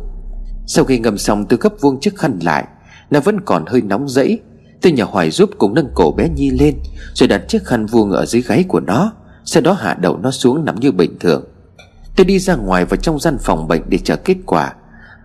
[0.72, 2.64] Sau khi ngâm xong tôi gấp vuông chiếc khăn lại,
[3.10, 4.40] Nó vẫn còn hơi nóng rẫy.
[4.82, 6.74] Tôi nhờ Hoài giúp cùng nâng cổ bé Nhi lên,
[7.14, 9.12] Rồi đặt chiếc khăn vuông ở dưới gáy của nó,
[9.44, 11.44] Sau đó hạ đầu nó xuống nằm như bình thường.
[12.16, 14.74] Tôi đi ra ngoài vào trong gian phòng bệnh để chờ kết quả.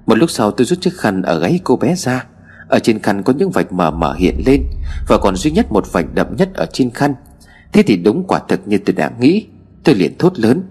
[0.06, 2.26] Một lúc sau tôi rút chiếc khăn ở gáy cô bé ra.
[2.68, 4.64] Ở trên khăn có những vạch mờ mờ hiện lên,
[5.08, 7.16] Và còn duy nhất một vạch đậm nhất ở trên khăn.
[7.74, 9.48] Thế thì đúng quả thực như tôi đã nghĩ.
[9.84, 10.64] Tôi liền thốt lớn.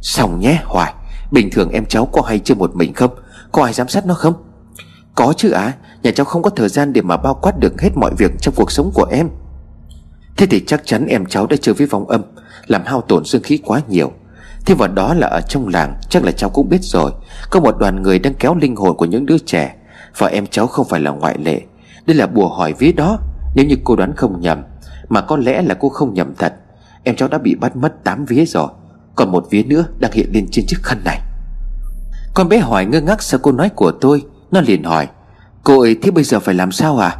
[0.00, 0.94] Xong nhé, Hoài,
[1.32, 3.10] Bình thường em cháu có hay chưa một mình không?
[3.54, 4.34] Có ai giám sát nó không?
[5.14, 5.62] Có chứ ạ.
[5.62, 8.30] À, Nhà cháu không có thời gian để mà bao quát được hết mọi việc
[8.40, 9.28] trong cuộc sống của em.
[10.36, 12.22] Thế thì chắc chắn em cháu đã chơi với vong âm
[12.66, 14.12] Làm hao tổn dương khí quá nhiều.
[14.66, 17.12] Thêm vào đó là ở trong làng Chắc là cháu cũng biết rồi.
[17.50, 19.74] Có một đoàn người đang kéo linh hồn của những đứa trẻ
[20.18, 21.60] Và em cháu không phải là ngoại lệ.
[22.06, 23.18] Đây là bùa hỏi vía đó.
[23.54, 24.62] Nếu như cô đoán không nhầm
[25.08, 26.54] Mà có lẽ là cô không nhầm thật
[27.04, 28.68] Em cháu đã bị bắt mất 8 vía rồi.
[29.14, 31.20] Còn một vía nữa đang hiện lên trên chiếc khăn này.
[32.34, 34.22] Con bé hỏi ngơ ngác sau câu nói của tôi.
[34.50, 35.08] Nó liền hỏi,
[35.64, 37.16] Cô ấy thế bây giờ phải làm sao à?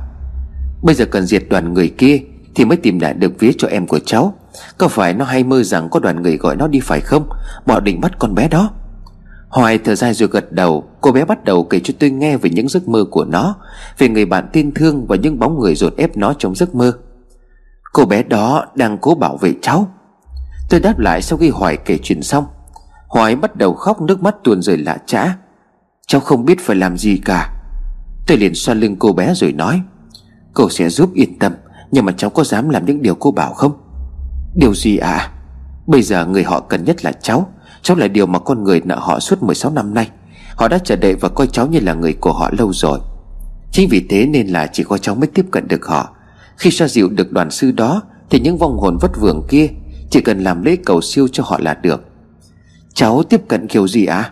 [0.83, 2.21] Bây giờ cần diệt đoàn người kia
[2.55, 4.35] Thì mới tìm lại được vía cho em của cháu.
[4.79, 7.29] Có phải nó hay mơ rằng có đoàn người gọi nó đi phải không?
[7.67, 8.71] Bỏ định bắt con bé đó.
[9.49, 10.85] Hoài thở dài rồi gật đầu.
[11.01, 13.57] Cô bé bắt đầu kể cho tôi nghe về những giấc mơ của nó,
[13.99, 16.93] Về người bạn tin thương Và những bóng người dồn ép nó trong giấc mơ.
[17.93, 19.89] Cô bé đó đang cố bảo vệ cháu.
[20.71, 22.45] Tôi đáp lại sau khi Hoài kể chuyện xong.
[23.15, 25.37] Hoài bắt đầu khóc nước mắt tuôn rơi lạ chã
[26.07, 27.53] Cháu không biết phải làm gì cả.
[28.27, 29.81] Tôi liền xoa lưng cô bé rồi nói,
[30.55, 31.53] Cô sẽ giúp yên tâm,
[31.91, 33.73] Nhưng mà cháu có dám làm những điều cô bảo không?
[34.55, 35.31] Điều gì à
[35.87, 37.53] Bây giờ người họ cần nhất là cháu.
[37.83, 40.11] Cháu là điều mà con người nợ họ suốt 16 năm nay.
[40.57, 42.99] Họ đã chờ đợi và coi cháu như là người của họ lâu rồi.
[43.73, 46.09] Chính vì thế nên là chỉ có cháu mới tiếp cận được họ.
[46.57, 49.69] Khi xoa dịu được đoàn sư đó, Thì những vong hồn vất vưởng kia
[50.11, 52.14] Chỉ cần làm lễ cầu siêu cho họ là được.
[52.95, 54.31] Cháu tiếp cận kiểu gì à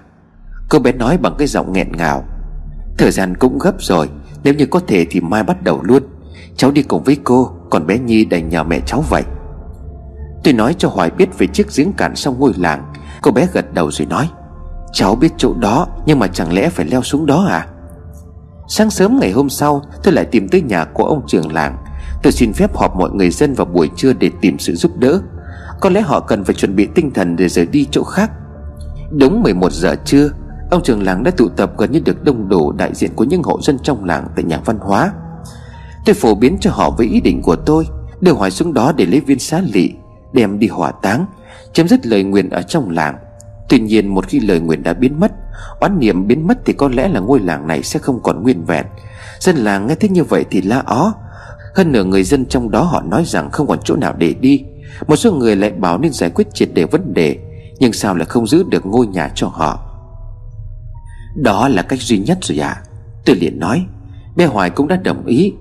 [0.69, 2.25] Cô bé nói bằng cái giọng nghẹn ngào.
[2.99, 4.09] Thời gian cũng gấp rồi,
[4.45, 6.03] Nếu như có thể thì mai bắt đầu luôn.
[6.57, 9.23] Cháu đi cùng với cô, Còn bé Nhi đành nhờ mẹ cháu vậy.
[10.45, 12.93] Tôi nói cho Hoài biết về chiếc giếng cạn sau ngôi làng.
[13.23, 14.29] Cô bé gật đầu rồi nói,
[14.93, 17.67] Cháu biết chỗ đó, Nhưng mà chẳng lẽ phải leo xuống đó à?
[18.69, 21.77] Sáng sớm ngày hôm sau, Tôi lại tìm tới nhà của ông trưởng làng.
[22.23, 25.21] Tôi xin phép họp mọi người dân vào buổi trưa Để tìm sự giúp đỡ.
[25.81, 28.31] Có lẽ họ cần phải chuẩn bị tinh thần Để rời đi chỗ khác.
[29.19, 30.31] Đúng 11 giờ trưa,
[30.71, 33.43] Ông trưởng làng đã tụ tập gần như được đông đủ Đại diện của những
[33.43, 35.13] hộ dân trong làng tại nhà văn hóa.
[36.07, 37.87] Tôi phổ biến cho họ với ý định của tôi,
[38.21, 39.91] Đưa Hoài xuống đó để lấy viên xá lị,
[40.33, 41.27] Đem đi hỏa táng,
[41.73, 43.17] Chấm dứt lời nguyện ở trong làng.
[43.69, 45.33] Tuy nhiên một khi lời nguyện đã biến mất,
[45.81, 48.65] Oán niệm biến mất thì có lẽ là ngôi làng này sẽ không còn nguyên
[48.65, 48.87] vẹn.
[49.41, 51.15] Dân làng nghe thấy như vậy thì la ó.
[51.75, 54.65] Hơn nửa người dân trong đó họ nói rằng không còn chỗ nào để đi.
[55.07, 57.39] Một số người lại bảo nên giải quyết triệt đề vấn đề.
[57.83, 59.81] Nhưng sao lại không giữ được ngôi nhà cho họ?
[61.37, 62.69] Đó là cách duy nhất rồi ạ.
[62.69, 62.83] À.
[63.25, 63.87] Tôi liền nói,
[64.37, 65.53] Bé Hoài cũng đã đồng ý.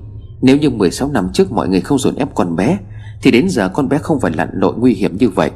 [0.42, 2.78] Nếu như 16 năm trước mọi người không dồn ép con bé,
[3.22, 5.52] Thì đến giờ con bé không phải lặn lội nguy hiểm như vậy.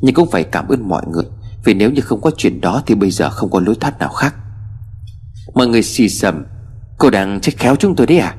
[0.00, 1.24] Nhưng cũng phải cảm ơn mọi người,
[1.64, 4.08] Vì nếu như không có chuyện đó Thì bây giờ không có lối thoát nào
[4.08, 4.34] khác.
[5.54, 6.44] Mọi người xì xầm,
[6.98, 8.34] Cô đang trách khéo chúng tôi đấy à?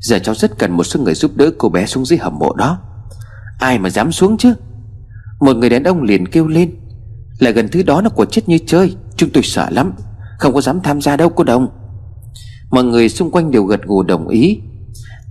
[0.00, 2.54] Giờ cháu rất cần một số người giúp đỡ cô bé xuống dưới hầm mộ
[2.54, 2.78] đó.
[3.58, 4.54] Ai mà dám xuống chứ?
[5.40, 6.70] Một người đàn ông liền kêu lên.
[7.38, 8.96] Là gần thứ đó nó của chết như chơi.
[9.16, 9.92] Chúng tôi sợ lắm.
[10.38, 11.68] Không có dám tham gia đâu, cô đồng.
[12.70, 14.60] Mọi người xung quanh đều gật gù đồng ý.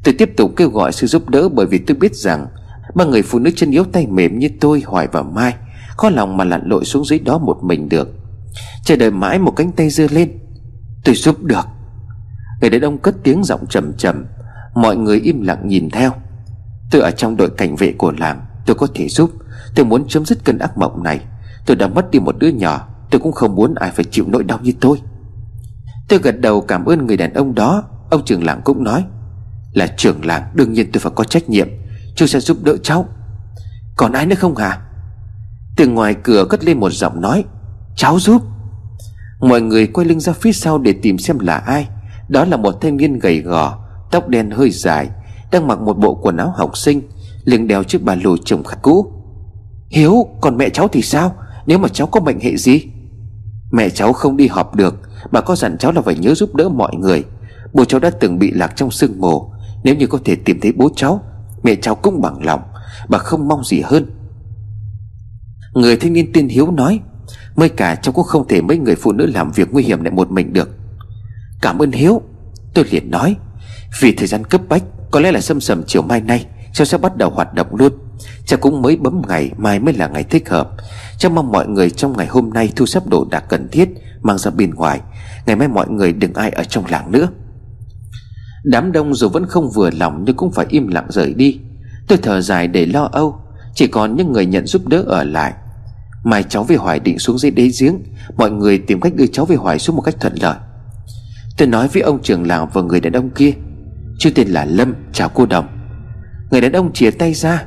[0.04, 2.48] Tôi tiếp tục kêu gọi sự giúp đỡ Bởi vì tôi biết rằng
[2.96, 5.56] Ba người phụ nữ chân yếu tay mềm như tôi, Hoài và Mai,
[5.98, 8.10] Khó lòng mà lặn lội xuống dưới đó một mình được.
[8.84, 10.40] Chờ đợi mãi một cánh tay dưa lên.
[11.04, 11.68] Tôi giúp được.
[12.62, 14.26] Người đàn ông cất tiếng giọng trầm trầm.
[14.76, 16.12] Mọi người im lặng nhìn theo.
[16.92, 18.42] Tôi ở trong đội cảnh vệ của làng.
[18.66, 19.32] Tôi có thể giúp.
[19.76, 21.20] Tôi muốn chấm dứt cơn ác mộng này.
[21.66, 22.88] Tôi đã mất đi một đứa nhỏ.
[23.10, 25.02] Tôi cũng không muốn ai phải chịu nỗi đau như tôi.
[26.10, 27.84] Tôi gật đầu cảm ơn người đàn ông đó.
[28.10, 29.06] Ông trưởng làng cũng nói,
[29.74, 31.68] Là trưởng làng, đương nhiên tôi phải có trách nhiệm.
[32.16, 33.06] Chú sẽ giúp đỡ cháu.
[33.98, 34.82] Còn ai nữa không hả?
[35.78, 37.44] Từ ngoài cửa cất lên một giọng nói,
[37.96, 38.42] Cháu giúp.
[39.40, 41.88] Mọi người quay lưng ra phía sau để tìm xem là ai.
[42.28, 45.10] Đó là một thanh niên gầy gò, Tóc đen hơi dài,
[45.52, 47.02] Đang mặc một bộ quần áo học sinh
[47.44, 49.19] liền đeo chiếc ba lô chồng khát cũ.
[49.90, 51.36] Hiếu, còn mẹ cháu thì sao?
[51.66, 52.82] Nếu mà cháu có bệnh hệ gì?
[53.72, 54.96] Mẹ cháu không đi họp được
[55.32, 57.24] Bà có dặn cháu là phải nhớ giúp đỡ mọi người.
[57.74, 59.52] Bố cháu đã từng bị lạc trong sương mù.
[59.84, 61.24] Nếu như có thể tìm thấy bố cháu,
[61.64, 62.62] Mẹ cháu cũng bằng lòng
[63.10, 64.06] Bà không mong gì hơn.
[65.74, 67.00] Người thanh niên tên Hiếu nói,
[67.56, 70.12] Mới cả cháu cũng không thể mấy người phụ nữ làm việc nguy hiểm lại
[70.12, 70.70] một mình được.
[71.62, 72.22] Cảm ơn Hiếu.
[72.74, 73.36] Tôi liền nói,
[74.02, 76.98] Vì thời gian cấp bách, Có lẽ là sâm sầm chiều mai nay, Cháu sẽ
[76.98, 77.94] bắt đầu hoạt động luôn.
[78.46, 80.70] Cháu cũng mới bấm ngày Mai mới là ngày thích hợp.
[81.18, 83.90] Cháu mong mọi người trong ngày hôm nay Thu xếp đồ đạc cần thiết,
[84.22, 85.02] Mang ra bên ngoài.
[85.46, 87.28] Ngày mai mọi người đừng ai ở trong làng nữa.
[88.64, 91.60] Đám đông dù vẫn không vừa lòng Nhưng cũng phải im lặng rời đi.
[92.08, 93.40] Tôi thở dài để lo âu,
[93.76, 95.54] Chỉ còn những người nhận giúp đỡ ở lại.
[96.24, 98.04] Mai cháu về Hoài định xuống dưới đế giếng,
[98.38, 100.56] Mọi người tìm cách đưa cháu về Hoài xuống một cách thuận lợi.
[101.58, 103.52] Tôi nói với ông trưởng làng và người đàn ông kia
[104.20, 105.68] chưa tên là Lâm, chào cô đồng.
[106.52, 107.66] Người đàn ông chìa tay ra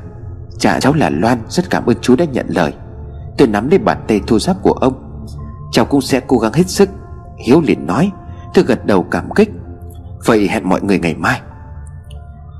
[0.59, 2.73] Chả cháu là Loan, Rất cảm ơn chú đã nhận lời.
[3.37, 5.25] Tôi nắm lấy bàn tay thô giáp của ông.
[5.71, 6.89] Cháu cũng sẽ cố gắng hết sức.
[7.45, 8.11] Hiếu liền nói.
[8.53, 9.51] Tôi gật đầu cảm kích.
[10.25, 11.41] Vậy hẹn mọi người ngày mai.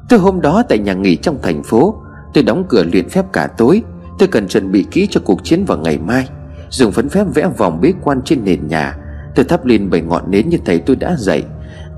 [0.10, 1.96] Từ hôm đó tại nhà nghỉ trong thành phố,
[2.34, 3.84] Tôi đóng cửa luyện phép cả tối.
[4.20, 6.30] Tôi cần chuẩn bị kỹ cho cuộc chiến vào ngày mai.
[6.70, 8.98] Dùng phấn phép vẽ vòng bế quan trên nền nhà.
[9.36, 11.44] Tôi thắp lên bảy ngọn nến như thầy tôi đã dạy.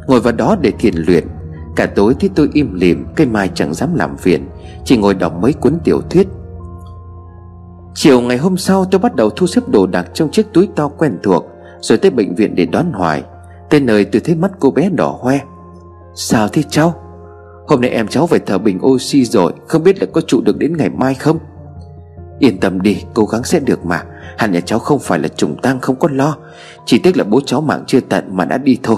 [0.08, 1.28] Ngồi vào đó để thiền luyện.
[1.76, 4.50] Cả tối thì tôi im lìm, Cây mai chẳng dám làm phiền,
[4.86, 6.28] Chỉ ngồi đọc mấy cuốn tiểu thuyết.
[7.94, 10.88] Chiều ngày hôm sau tôi bắt đầu thu xếp đồ đạc trong chiếc túi to
[10.88, 11.46] quen thuộc,
[11.80, 13.24] Rồi tới bệnh viện để đón Hoài.
[13.70, 15.40] Tới nơi tôi thấy mắt cô bé đỏ hoe.
[16.16, 16.94] Sao thế cháu?
[17.68, 20.58] Hôm nay em cháu phải thở bình oxy rồi, Không biết là có trụ được
[20.58, 21.40] đến ngày mai không?
[22.40, 24.04] Yên tâm đi, cố gắng sẽ được mà.
[24.38, 26.38] Hẳn nhà cháu không phải là trùng tang không có lo.
[26.86, 28.98] Chỉ tiếc là bố cháu mạng chưa tận mà đã đi thôi.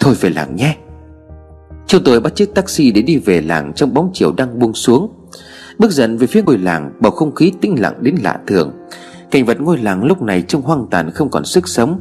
[0.00, 0.76] Thôi về làng nhé.
[1.86, 5.10] Chúng tôi bắt chiếc taxi để đi về làng Trong bóng chiều đang buông xuống.
[5.78, 8.72] Bước dần về phía ngôi làng, Bầu không khí tĩnh lặng đến lạ thường.
[9.30, 12.00] Cảnh vật ngôi làng lúc này trông hoang tàn không còn sức sống.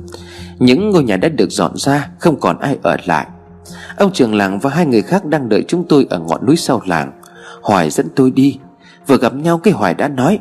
[0.59, 3.27] Những ngôi nhà đã được dọn ra, Không còn ai ở lại.
[3.97, 6.81] Ông trưởng làng và hai người khác đang đợi chúng tôi Ở ngọn núi sau
[6.85, 7.11] làng.
[7.61, 8.59] Hoài dẫn tôi đi.
[9.07, 10.39] Vừa gặp nhau, cái Hoài đã nói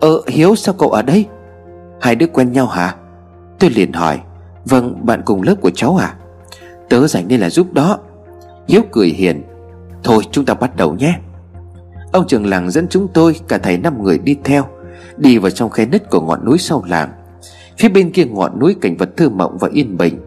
[0.00, 1.26] Ờ Hiếu, sao cậu ở đây?
[2.00, 2.94] Hai đứa quen nhau hả?
[3.58, 4.20] Tôi liền hỏi
[4.64, 6.14] Vâng bạn cùng lớp của cháu à?
[6.88, 7.98] Tớ rảnh nên là giúp đó.
[8.68, 9.42] Hiếu cười hiền.
[10.04, 11.18] Thôi chúng ta bắt đầu nhé.
[12.12, 14.66] Ông trường làng dẫn chúng tôi, Cả thầy năm người đi theo,
[15.16, 17.12] Đi vào trong khe nứt của ngọn núi sau làng.
[17.78, 20.20] Phía bên kia ngọn núi cảnh vật thơ mộng và yên bình.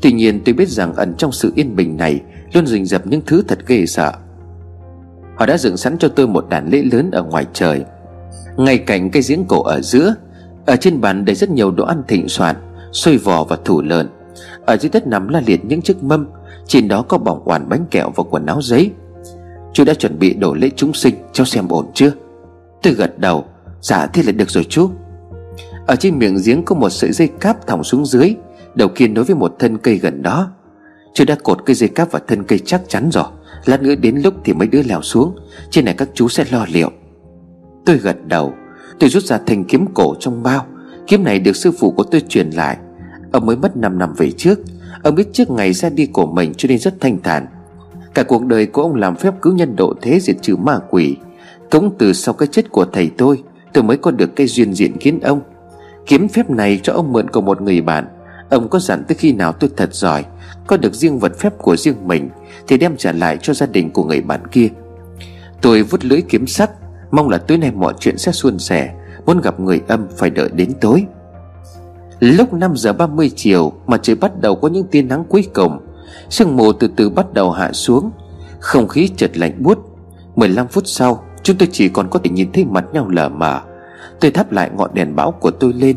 [0.00, 2.20] Tuy nhiên tôi biết rằng ẩn trong sự yên bình này
[2.52, 4.12] Luôn rình rập những thứ thật ghê sợ.
[5.36, 7.84] Họ đã dựng sẵn cho tôi một đàn lễ lớn ở ngoài trời.
[8.56, 10.14] Ngay cạnh cây giếng cổ ở giữa,
[10.66, 12.56] Ở trên bàn đầy rất nhiều đồ ăn thịnh soạn,
[12.92, 14.08] Xôi vò và thủ lợn.
[14.66, 16.28] Ở dưới đất nằm la liệt những chiếc mâm
[16.66, 18.90] trên đó có bỏng quản bánh kẹo và quần áo giấy.
[19.72, 22.12] Chú đã chuẩn bị đồ lễ chúng sinh Cháu xem ổn chưa?
[22.82, 23.44] Tôi gật đầu.
[23.80, 24.90] Dạ thế là được rồi chú.
[25.86, 28.34] Ở trên miệng giếng có một sợi dây cáp thòng xuống dưới,
[28.74, 30.50] Đầu kia nối với một thân cây gần đó.
[31.14, 33.24] Chú đã cột cây dây cáp vào thân cây chắc chắn rồi.
[33.64, 35.36] Lát nữa đến lúc thì mấy đứa leo xuống.
[35.70, 36.90] Trên này các chú sẽ lo liệu.
[37.86, 38.54] Tôi gật đầu.
[38.98, 40.66] Tôi rút ra thanh kiếm cổ trong bao.
[41.06, 42.76] Kiếm này được sư phụ của tôi truyền lại.
[43.32, 44.58] Ông mới mất 5 năm về trước.
[45.02, 47.46] Ông biết trước ngày ra đi của mình cho nên rất thanh thản.
[48.14, 51.16] Cả cuộc đời của ông làm phép cứu nhân độ thế diệt trừ ma quỷ.
[51.70, 54.96] Cũng từ sau cái chết của thầy tôi Tôi mới có được cái duyên diện
[54.96, 55.40] kiến ông.
[56.06, 58.06] Kiếm phép này cho ông mượn của một người bạn.
[58.50, 60.24] Ông có dặn tới khi nào tôi thật giỏi,
[60.66, 62.28] Có được riêng vật phép của riêng mình,
[62.68, 64.68] Thì đem trả lại cho gia đình của người bạn kia.
[65.60, 66.70] Tôi vút lưỡi kiếm sắt
[67.10, 68.94] Mong là tối nay mọi chuyện sẽ suôn sẻ,
[69.26, 71.04] Muốn gặp người âm phải đợi đến tối.
[72.20, 75.78] Lúc 5 giờ 30 chiều Mà trời bắt đầu có những tia nắng cuối cùng,
[76.30, 78.10] Sương mù từ từ bắt đầu hạ xuống,
[78.58, 79.78] Không khí chợt lạnh buốt.
[80.36, 83.60] 15 phút sau, Chúng tôi chỉ còn có thể nhìn thấy mặt nhau lờ mờ.
[84.20, 85.96] Tôi thắp lại ngọn đèn bão của tôi lên.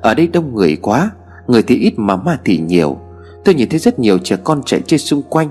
[0.00, 1.10] Ở đây đông người quá,
[1.46, 2.98] Người thì ít mà ma thì nhiều.
[3.44, 5.48] Tôi nhìn thấy rất nhiều trẻ con chạy chơi xung quanh.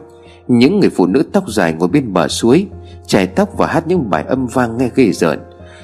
[0.48, 2.68] Những người phụ nữ tóc dài ngồi bên bờ suối,
[3.08, 5.40] Chải tóc và hát những bài âm vang nghe ghê rợn.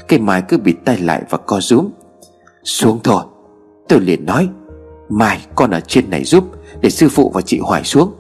[0.08, 1.90] Cây Mai cứ bị tay lại và co rúm.
[2.64, 3.24] Xuống thôi.
[3.88, 4.50] Tôi liền nói,
[5.10, 6.44] Mai, con ở trên này giúp,
[6.82, 8.14] Để sư phụ và chị Hoài xuống.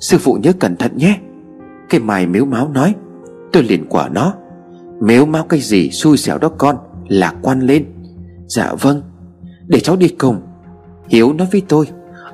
[0.00, 1.18] Sư phụ nhớ cẩn thận nhé.
[1.88, 2.94] Cái Mai miếu máu nói
[3.52, 4.34] Tôi liền quả nó
[5.00, 6.76] Miếu máu cái gì xui xẻo đó con,
[7.08, 7.86] là quan lên.
[8.46, 9.02] Dạ vâng
[9.66, 10.40] Để cháu đi cùng.
[11.08, 11.86] Hiếu nói với tôi,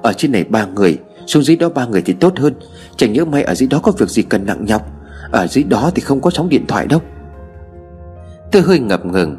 [0.03, 2.55] Ở trên này ba người, Xuống dưới đó ba người thì tốt hơn.
[2.97, 4.83] Chẳng nhớ may ở dưới đó có việc gì cần nặng nhọc,
[5.31, 7.01] Ở dưới đó thì không có sóng điện thoại đâu.
[8.53, 9.37] Tôi hơi ngập ngừng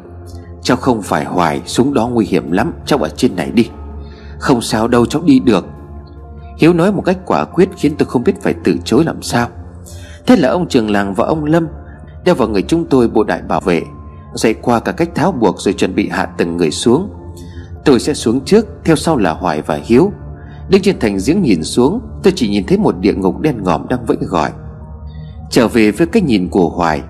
[0.62, 3.68] Cháu không phải hoài xuống đó nguy hiểm lắm, Cháu ở trên này đi.
[4.38, 5.66] Không sao đâu, cháu đi được.
[6.58, 9.48] Hiếu nói một cách quả quyết khiến tôi không biết phải từ chối làm sao.
[10.26, 11.66] Thế là ông trường làng và ông Lâm
[12.24, 13.82] Đeo vào người chúng tôi bộ đại bảo vệ,
[14.34, 17.10] Dạy qua cả cách tháo buộc rồi chuẩn bị hạ từng người xuống.
[17.84, 20.12] Tôi sẽ xuống trước, Theo sau là Hoài và Hiếu.
[20.68, 23.88] Đứng trên thành giếng nhìn xuống, Tôi chỉ nhìn thấy một địa ngục đen ngòm
[23.88, 24.50] đang vẫy gọi.
[25.50, 27.02] Trở về với cái nhìn của Hoài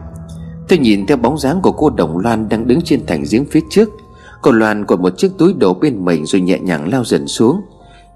[0.69, 3.61] Tôi nhìn theo bóng dáng của cô Đồng Loan Đang đứng trên thành giếng phía
[3.71, 3.89] trước.
[4.43, 7.61] Cô Loan còn một chiếc túi đổ bên mình Rồi nhẹ nhàng lao dần xuống.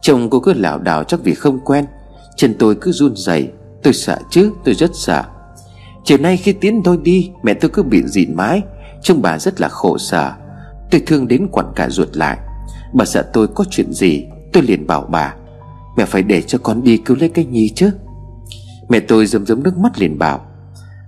[0.01, 1.85] Chồng cô cứ lảo đảo chắc vì không quen.
[2.37, 3.49] Chân tôi cứ run rẩy.
[3.83, 5.25] Tôi sợ chứ, tôi rất sợ.
[6.05, 8.63] Chiều nay khi tiến tôi đi, Mẹ tôi cứ bị dịn mãi.
[9.03, 10.33] Trông bà rất là khổ sở.
[10.91, 12.39] Tôi thương đến quặn cả ruột lại.
[12.93, 15.35] Bà sợ tôi có chuyện gì, Tôi liền bảo bà.
[15.97, 17.91] Mẹ phải để cho con đi cứu lấy cái nhi chứ.
[18.89, 20.47] Mẹ tôi rơm rớm nước mắt liền bảo.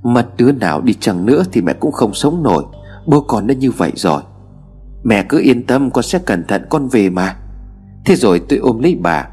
[0.05, 2.65] Mặt đứa nào đi chăng nữa Thì mẹ cũng không sống nổi.
[3.07, 4.23] Bố con đã như vậy rồi.
[5.03, 7.37] Mẹ cứ yên tâm, con sẽ cẩn thận, con về mà.
[8.05, 9.29] Thế rồi tôi ôm lấy bà.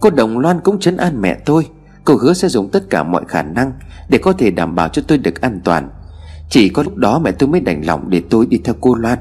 [0.00, 1.66] Cô Đồng Loan cũng chấn an mẹ tôi.
[2.04, 3.72] Cô hứa sẽ dùng tất cả mọi khả năng
[4.08, 5.90] Để có thể đảm bảo cho tôi được an toàn.
[6.50, 9.18] Chỉ có lúc đó mẹ tôi mới đành lòng Để tôi đi theo cô Loan.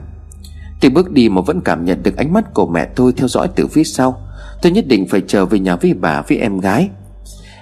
[0.82, 3.48] Tôi bước đi mà vẫn cảm nhận được ánh mắt của mẹ tôi Theo dõi
[3.56, 4.22] từ phía sau.
[4.62, 6.90] Tôi nhất định phải trở về nhà với bà, với em gái.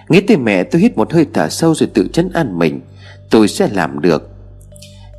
[0.09, 2.81] Nghĩ tới mẹ, tôi hít một hơi thở sâu Rồi tự chấn an mình.
[3.29, 4.29] Tôi sẽ làm được.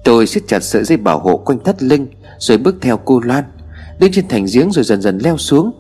[0.04, 2.06] Tôi siết chặt sợi dây bảo hộ quanh thắt lưng,
[2.38, 3.44] Rồi bước theo cô Loan,
[3.98, 5.72] Đến trên thành giếng rồi dần dần leo xuống.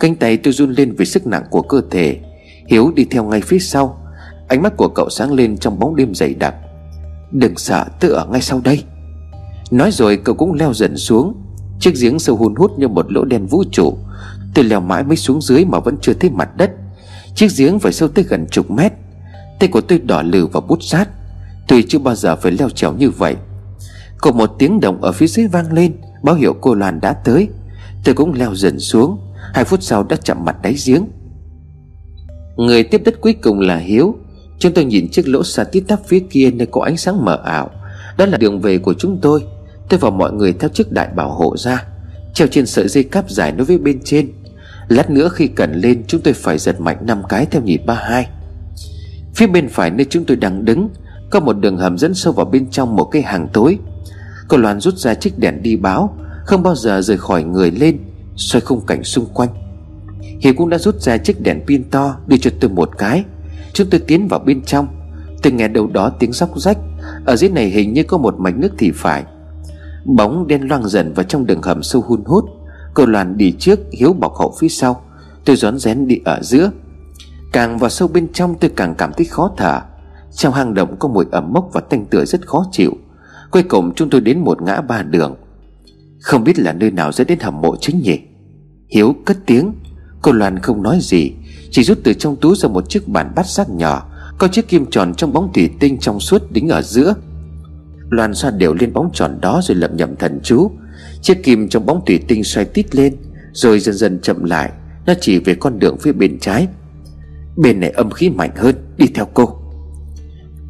[0.00, 2.18] Cánh tay tôi run lên vì sức nặng của cơ thể.
[2.66, 3.98] Hiếu đi theo ngay phía sau.
[4.48, 6.54] Ánh mắt của cậu sáng lên trong bóng đêm dày đặc.
[7.32, 8.84] Đừng sợ tôi ở ngay sau đây.
[9.70, 11.34] Nói rồi cậu cũng leo dần xuống.
[11.80, 13.98] Chiếc giếng sâu hun hút như một lỗ đen vũ trụ.
[14.54, 16.70] Tôi leo mãi mới xuống dưới mà vẫn chưa thấy mặt đất.
[17.34, 18.92] Chiếc giếng phải sâu tới gần chục mét.
[19.60, 21.08] Tay của tôi đỏ lừ và bút sát.
[21.68, 23.36] Tôi chưa bao giờ phải leo trèo như vậy.
[24.18, 27.48] Có một tiếng động ở phía dưới vang lên, Báo hiệu cô Loan đã tới.
[28.04, 29.18] Tôi cũng leo dần xuống,
[29.54, 31.04] Hai phút sau đã chạm mặt đáy giếng.
[32.56, 34.14] Người tiếp đất cuối cùng là Hiếu.
[34.58, 37.40] Chúng tôi nhìn chiếc lỗ xa tít tắp phía kia Nơi có ánh sáng mờ
[37.44, 37.70] ảo.
[38.16, 39.44] Đó là đường về của chúng tôi.
[39.88, 41.84] Tôi và mọi người theo chiếc đại bảo hộ ra,
[42.34, 44.32] Treo trên sợi dây cáp dài nối với bên trên.
[44.88, 47.94] Lát nữa khi cần lên, Chúng tôi phải giật mạnh năm cái theo nhịp ba
[47.94, 48.28] hai.
[49.34, 50.88] Phía bên phải nơi chúng tôi đang đứng
[51.32, 53.78] có một đường hầm dẫn sâu vào bên trong một cái hàng tối.
[54.48, 57.98] Cô Loan rút ra chiếc đèn đi báo, Không bao giờ rời khỏi người lên
[58.36, 59.48] soi khung cảnh xung quanh.
[60.40, 63.24] Hiếu cũng đã rút ra chiếc đèn pin to Đưa cho tôi một cái.
[63.72, 64.86] Chúng tôi tiến vào bên trong.
[65.42, 66.78] Tôi nghe đâu đó tiếng róc rách.
[67.24, 69.24] Ở dưới này hình như có một mạch nước thì phải.
[70.04, 72.44] Bóng đen loang dần vào trong đường hầm sâu hun hút.
[72.94, 75.02] Cô Loan đi trước, Hiếu bọc hậu phía sau.
[75.44, 76.70] Tôi rón rén đi ở giữa.
[77.52, 79.80] Càng vào sâu bên trong, tôi càng cảm thấy khó thở.
[80.36, 82.92] Trong hang động có mùi ẩm mốc và tanh tưởi rất khó chịu.
[83.50, 85.36] Cuối cùng chúng tôi đến một ngã ba đường.
[86.20, 88.18] Không biết là nơi nào dẫn đến hầm mộ chính nhỉ?
[88.88, 89.72] Hiếu cất tiếng.
[90.22, 91.32] Cô Loan không nói gì,
[91.70, 94.08] Chỉ rút từ trong túi ra một chiếc bàn bát sắc nhỏ,
[94.38, 97.14] Có chiếc kim tròn trong bóng thủy tinh trong suốt đính ở giữa.
[98.10, 100.70] Loan xoa đều lên bóng tròn đó rồi lẩm nhẩm thần chú.
[101.22, 103.16] Chiếc kim trong bóng thủy tinh xoay tít lên,
[103.52, 104.72] Rồi dần dần chậm lại.
[105.06, 106.66] Nó chỉ về con đường phía bên trái.
[107.56, 109.61] Bên này âm khí mạnh hơn, Đi theo cô.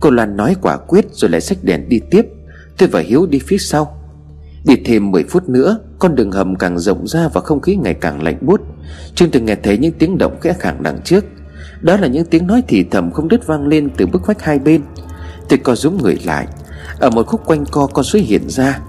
[0.03, 2.27] Cô Loan nói quả quyết rồi lại xách đèn đi tiếp.
[2.79, 3.99] Tôi và Hiếu đi phía sau.
[4.65, 7.95] Đi thêm 10 phút nữa, Con đường hầm càng rộng ra và không khí ngày
[7.95, 8.61] càng lạnh buốt.
[9.15, 11.25] Chúng tôi nghe thấy những tiếng động khẽ khàng đằng trước.
[11.81, 14.59] Đó là những tiếng nói thì thầm không đứt vang lên từ bức vách hai
[14.59, 14.83] bên.
[15.49, 16.47] Tôi co rúm người lại.
[16.99, 18.81] Ở một khúc quanh co, con suối hiện ra.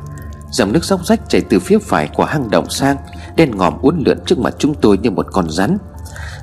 [0.51, 2.97] Dòng nước róc rách chảy từ phía phải của hang động sang,
[3.37, 5.77] Đen ngòm uốn lượn trước mặt chúng tôi như một con rắn.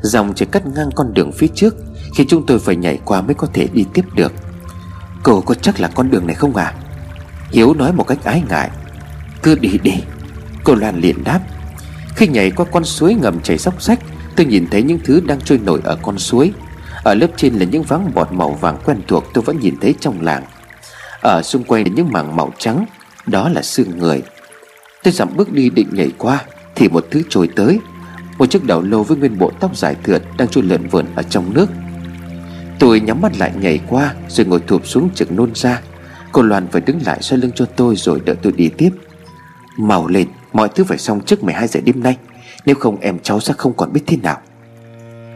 [0.03, 1.77] Dòng chảy cắt ngang con đường phía trước
[2.14, 4.33] Khi chúng tôi phải nhảy qua mới có thể đi tiếp được.
[5.23, 6.75] Cô có chắc là con đường này không à
[7.51, 8.71] Hiếu nói một cách ái ngại.
[9.43, 9.95] Cứ đi đi.
[10.64, 11.41] Cô Loan liền đáp.
[12.16, 13.99] Khi nhảy qua con suối ngầm chảy sóc sách
[14.37, 16.53] Tôi nhìn thấy những thứ đang trôi nổi ở con suối.
[17.05, 19.95] Ở lớp trên là những váng bọt màu vàng quen thuộc tôi vẫn nhìn thấy
[20.01, 20.45] trong làng.
[21.23, 22.87] Ở xung quanh là những mảng màu trắng,
[23.27, 24.23] Đó là xương người.
[25.03, 26.45] Tôi dặm bước đi định nhảy qua,
[26.75, 27.81] Thì một thứ trôi tới.
[28.39, 31.23] Một chiếc đầu lâu với nguyên bộ tóc dài thượt Đang trôi lượn vườn ở
[31.23, 31.66] trong nước.
[32.81, 35.81] Tôi nhắm mắt lại nhảy qua, Rồi ngồi thụp xuống chừng nôn ra.
[36.33, 38.91] Cô Loan phải đứng lại xoay lưng cho tôi rồi đợi tôi đi tiếp.
[39.78, 42.16] Màu lên, Mọi thứ phải xong trước 12 giờ đêm nay.
[42.66, 44.39] Nếu không em cháu sẽ không còn biết thế nào.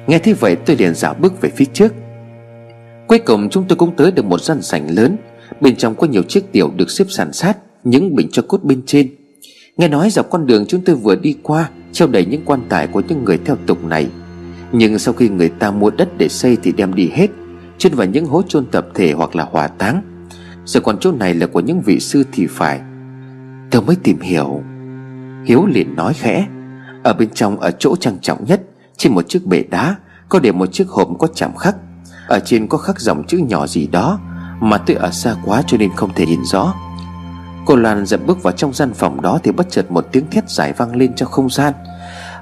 [0.06, 1.94] Nghe thế vậy tôi liền dạo bước về phía trước.
[3.08, 5.16] Cuối cùng chúng tôi cũng tới được một gian sảnh lớn.
[5.60, 8.82] Bên trong có nhiều chiếc tiểu được xếp sàn sát, Những bình cho cốt bên
[8.86, 9.08] trên.
[9.76, 12.86] Nghe nói dọc con đường chúng tôi vừa đi qua Treo đầy những quan tài
[12.86, 14.08] của những người theo tục này.
[14.76, 17.30] Nhưng sau khi người ta mua đất để xây Thì đem đi hết
[17.78, 20.02] trên vào những hố chôn tập thể hoặc là hỏa táng.
[20.64, 22.80] Giờ còn chỗ này là của những vị sư thì phải.
[23.70, 24.62] Tôi mới tìm hiểu.
[25.44, 26.46] Hiếu liền nói khẽ,
[27.02, 28.62] Ở bên trong ở chỗ trang trọng nhất,
[28.96, 29.96] Trên một chiếc bể đá,
[30.28, 31.76] Có để một chiếc hộp có chạm khắc.
[32.28, 34.20] Ở trên có khắc dòng chữ nhỏ gì đó,
[34.60, 36.74] Mà tôi ở xa quá cho nên không thể nhìn rõ.
[37.66, 40.50] Cô Loan dậm bước vào trong gian phòng đó Thì bất chợt một tiếng thét
[40.50, 41.72] dài vang lên trong không gian.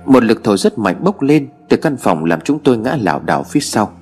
[0.07, 3.21] Một lực thổi rất mạnh bốc lên Từ căn phòng làm chúng tôi ngã lảo
[3.21, 3.93] đảo phía sau.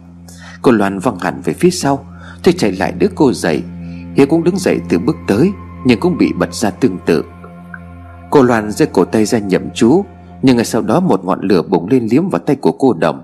[0.62, 2.06] Cô Loan văng hẳn về phía sau
[2.42, 3.62] Tôi chạy lại đứa cô dậy.
[4.16, 5.52] Hiếu cũng đứng dậy từ bước tới,
[5.84, 7.24] Nhưng cũng bị bật ra tương tự.
[8.30, 10.04] Cô Loan giơ cổ tay ra nhậm chú,
[10.42, 13.22] Nhưng ngay sau đó một ngọn lửa bùng lên liếm vào tay của cô Đồng.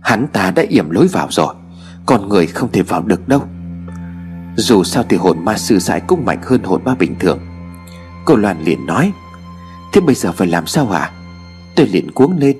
[0.00, 1.54] Hắn ta đã yểm lối vào rồi,
[2.06, 3.42] Con người không thể vào được đâu.
[4.56, 7.38] Dù sao thì hồn ma sư sãi cũng mạnh hơn hồn ma bình thường.
[8.24, 9.12] Cô Loan liền nói,
[9.92, 11.10] Thế bây giờ phải làm sao hả?
[11.80, 12.56] Tôi liền cuống lên.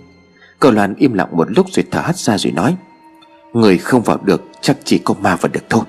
[0.60, 2.76] Cô Loan im lặng một lúc rồi thở hắt ra rồi nói,
[3.52, 5.82] Người không vào được, chắc chỉ có ma vào được thôi.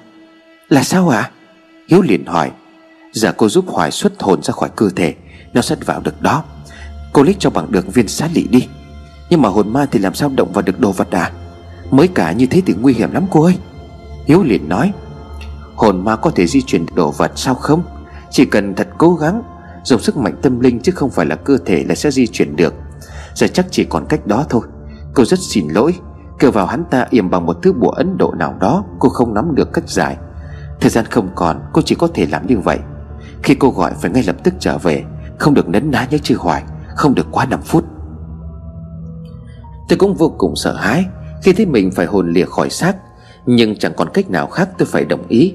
[0.70, 1.32] Là sao ạ?
[1.90, 2.52] Hiếu liền hỏi.
[3.12, 5.16] Giờ cô giúp Hoài xuất hồn ra khỏi cơ thể,
[5.54, 6.44] Nó sẽ vào được đó.
[7.14, 8.68] Cô lít cho bằng được viên xá lị đi.
[9.30, 11.32] Nhưng mà hồn ma thì làm sao động vào được đồ vật à?
[11.92, 13.58] Mới cả như thế thì nguy hiểm lắm cô ơi.
[14.28, 14.92] Hiếu liền nói.
[15.76, 17.84] Hồn ma có thể di chuyển đồ vật sao không?
[18.32, 19.44] Chỉ cần thật cố gắng,
[19.84, 22.56] Dùng sức mạnh tâm linh chứ không phải là cơ thể là sẽ di chuyển
[22.56, 22.74] được.
[23.42, 24.62] Giờ chắc chỉ còn cách đó thôi.
[25.14, 25.94] Cô rất xin lỗi.
[26.40, 29.34] Kêu vào hắn ta yểm bằng một thứ bùa Ấn Độ nào đó, Cô không
[29.34, 30.18] nắm được cách giải.
[30.82, 32.80] Thời gian không còn, cô chỉ có thể làm như vậy.
[33.44, 35.04] Khi cô gọi phải ngay lập tức trở về,
[35.40, 36.64] Không được nấn ná nhớ chư hoài,
[36.96, 37.86] Không được quá 5 phút.
[39.90, 41.06] Tôi cũng vô cùng sợ hãi,
[41.44, 42.96] Khi thấy mình phải hồn lìa khỏi xác,
[43.46, 45.54] Nhưng chẳng còn cách nào khác tôi phải đồng ý.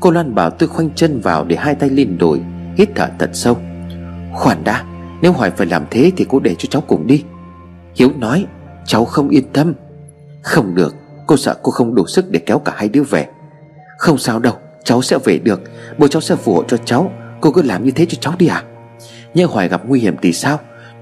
[0.00, 2.40] Cô Loan bảo tôi khoanh chân vào Để hai tay lên đùi,
[2.76, 3.56] Hít thở thật sâu.
[4.32, 4.84] Khoan đã
[5.22, 7.24] nếu Hoài phải làm thế thì cô để cho cháu cùng đi.
[7.94, 8.46] Hiếu nói,
[8.86, 9.74] Cháu không yên tâm.
[10.42, 10.94] Không được,
[11.26, 13.26] Cô sợ cô không đủ sức để kéo cả hai đứa về.
[13.98, 14.54] Không sao đâu,
[14.84, 15.60] Cháu sẽ về được.
[15.98, 17.12] Bố cháu sẽ phù hộ cho cháu.
[17.40, 18.62] Cô cứ làm như thế cho cháu đi à?
[19.34, 20.58] Nhưng Hoài gặp nguy hiểm thì sao?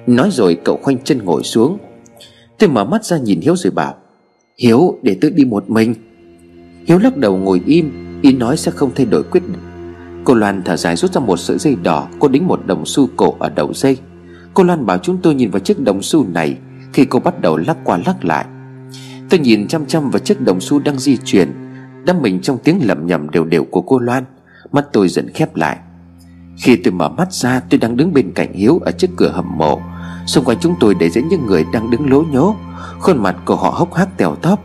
[0.07, 1.79] Nói rồi cậu khoanh chân ngồi xuống.
[2.59, 3.95] Tôi mở mắt ra nhìn Hiếu rồi bảo,
[4.59, 5.95] Hiếu, để tôi đi một mình.
[6.87, 9.63] Hiếu lắc đầu ngồi im, Ý nói sẽ không thay đổi quyết định.
[10.25, 13.09] Cô Loan thở dài rút ra một sợi dây đỏ, Cô đính một đồng xu
[13.17, 13.97] cổ ở đầu dây.
[14.55, 16.57] Cô Loan bảo chúng tôi nhìn vào chiếc đồng xu này.
[16.93, 18.47] Khi cô bắt đầu lắc qua lắc lại
[19.31, 21.53] Tôi nhìn chăm chăm vào chiếc đồng xu đang di chuyển.
[22.05, 24.25] Đắm mình trong tiếng lẩm nhẩm đều đều của cô Loan.
[24.73, 25.79] Mắt tôi dần khép lại.
[26.57, 29.59] Khi tôi mở mắt ra tôi đang đứng bên cạnh Hiếu Ở trước cửa hầm
[29.59, 29.81] mộ.
[30.27, 32.57] Xung quanh chúng tôi để dẫn những người đang đứng lố nhố.
[33.01, 34.61] Khuôn mặt của họ hốc hác tèo tóp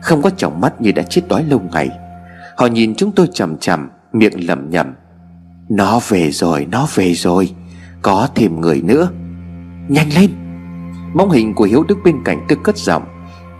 [0.00, 1.90] Không có trọng mắt như đã chết đói lâu ngày.
[2.56, 4.94] Họ nhìn chúng tôi chằm chằm Miệng lẩm nhẩm.
[5.68, 7.54] Nó về rồi, nó về rồi.
[8.02, 9.08] Có thêm người nữa.
[9.88, 10.30] Nhanh lên.
[11.14, 13.02] Bóng hình của Hiếu đứng bên cạnh tôi cất giọng.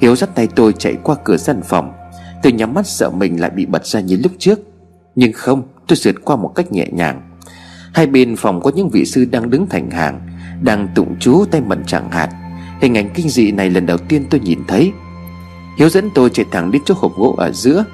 [0.00, 1.92] Hiếu dắt tay tôi chạy qua cửa gian phòng.
[2.42, 4.58] Tôi nhắm mắt sợ mình lại bị bật ra như lúc trước.
[5.14, 7.38] Nhưng không, tôi sượt qua một cách nhẹ nhàng.
[7.94, 10.20] Hai bên phòng có những vị sư đang đứng thành hàng,
[10.62, 12.28] Đang tụng chú tay mận chẳng hạt
[12.80, 14.92] Hình ảnh kinh dị này lần đầu tiên tôi nhìn thấy.
[15.78, 17.84] Hiếu dẫn tôi chạy thẳng đến chỗ hộp gỗ ở giữa.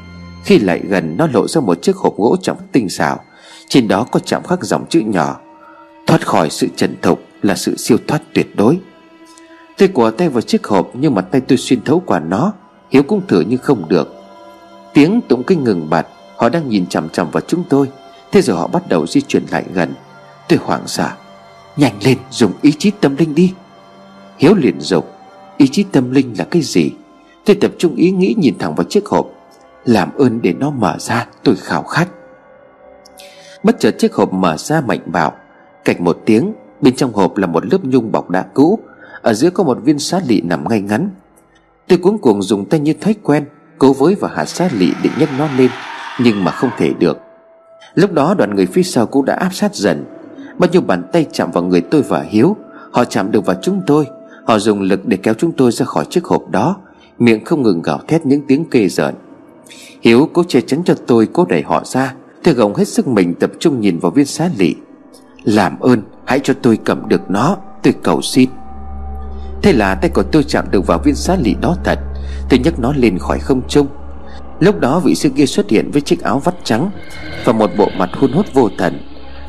[0.44, 3.20] Khi lại gần, nó lộ ra một chiếc hộp gỗ trọng tinh xảo.
[3.68, 5.40] Trên đó có chạm khắc dòng chữ nhỏ.
[6.06, 8.78] Thoát khỏi sự trần thục là sự siêu thoát tuyệt đối.
[9.78, 12.52] Tôi quả tay vào chiếc hộp Nhưng mà tay tôi xuyên thấu qua nó,
[12.90, 14.14] Hiếu cũng thử nhưng không được.
[14.94, 17.88] Tiếng tụng kinh ngừng bặt, Họ đang nhìn chằm chằm vào chúng tôi.
[18.32, 19.94] Thế rồi họ bắt đầu di chuyển lại gần.
[20.48, 21.10] Tôi hoảng sợ.
[21.76, 23.54] Nhanh lên, dùng ý chí tâm linh đi.
[24.38, 25.12] Hiếu liền dục,
[25.56, 26.90] Ý chí tâm linh là cái gì?
[27.44, 29.30] Tôi tập trung ý nghĩ nhìn thẳng vào chiếc hộp.
[29.84, 32.08] Làm ơn để nó mở ra, tôi khảo khát.
[33.62, 35.32] Bất chợt chiếc hộp mở ra mạnh bạo.
[35.84, 38.78] Cạch một tiếng Bên trong hộp là một lớp nhung bọc đá cũ.
[39.22, 41.10] Ở giữa có một viên xá lị nằm ngay ngắn.
[41.88, 43.44] Tôi cuống cuồng dùng tay như thói quen,
[43.78, 45.70] Cố với và hạ xá lị định nhấc nó lên,
[46.18, 47.18] Nhưng mà không thể được.
[47.94, 50.04] Lúc đó đoàn người phía sau cũng đã áp sát dần.
[50.58, 52.56] Bao nhiêu bàn tay chạm vào người tôi và Hiếu,
[52.92, 54.06] Họ chạm được vào chúng tôi.
[54.44, 56.76] Họ dùng lực để kéo chúng tôi ra khỏi chiếc hộp đó.
[57.18, 59.14] Miệng không ngừng gào thét những tiếng kê rợn.
[60.02, 62.14] Hiếu cố che chắn cho tôi, Cố đẩy họ ra.
[62.42, 64.74] Tôi gồng hết sức mình tập trung nhìn vào viên xá lị.
[65.44, 68.50] Làm ơn hãy cho tôi cầm được nó, Tôi cầu xin.
[69.62, 71.98] Thế là tay của tôi chạm được vào viên xá lị đó thật.
[72.48, 73.86] Tôi nhấc nó lên khỏi không trung.
[74.60, 76.90] Lúc đó vị sư kia xuất hiện với chiếc áo vắt trắng
[77.44, 79.00] Và một bộ mặt hun hút vô thần.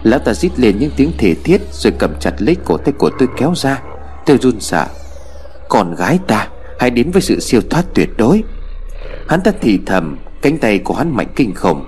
[0.03, 3.09] Lão ta rít lên những tiếng thể thiết Rồi cầm chặt lấy cổ tay của
[3.19, 3.81] tôi kéo ra.
[4.25, 4.87] Tôi run sợ.
[5.69, 6.47] Con gái ta,
[6.79, 8.43] Hãy đến với sự siêu thoát tuyệt đối.
[9.27, 11.85] Hắn ta thì thầm, Cánh tay của hắn mạnh kinh khủng.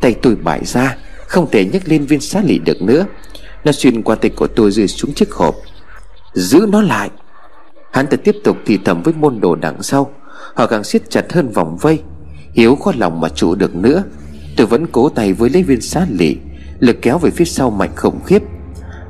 [0.00, 3.06] Tay tôi bại ra, Không thể nhấc lên viên xá lị được nữa.
[3.64, 5.54] Nó xuyên qua tay của tôi rơi xuống chiếc hộp.
[6.34, 7.10] Giữ nó lại.
[7.92, 10.10] Hắn ta tiếp tục thì thầm với môn đồ đằng sau.
[10.54, 12.02] Họ càng siết chặt hơn vòng vây.
[12.52, 14.02] Hiếu khó lòng mà trụ được nữa.
[14.56, 16.36] Tôi vẫn cố tay với lấy viên xá lị,
[16.78, 18.42] Lực kéo về phía sau mạnh khủng khiếp.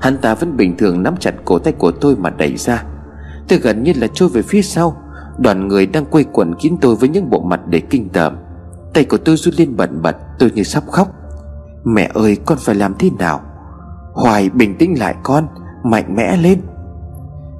[0.01, 2.85] Hắn ta vẫn bình thường nắm chặt cổ tay của tôi mà đẩy ra.
[3.49, 5.03] Tôi gần như là trôi về phía sau.
[5.39, 8.37] Đoàn người đang quây quần kín tôi với những bộ mặt để kinh tởm.
[8.95, 11.09] Tay của tôi run lên bẩn bật, Tôi như sắp khóc.
[11.85, 13.50] Mẹ ơi, con phải làm thế nào?
[14.13, 15.47] Hoài bình tĩnh lại con,
[15.85, 16.61] Mạnh mẽ lên.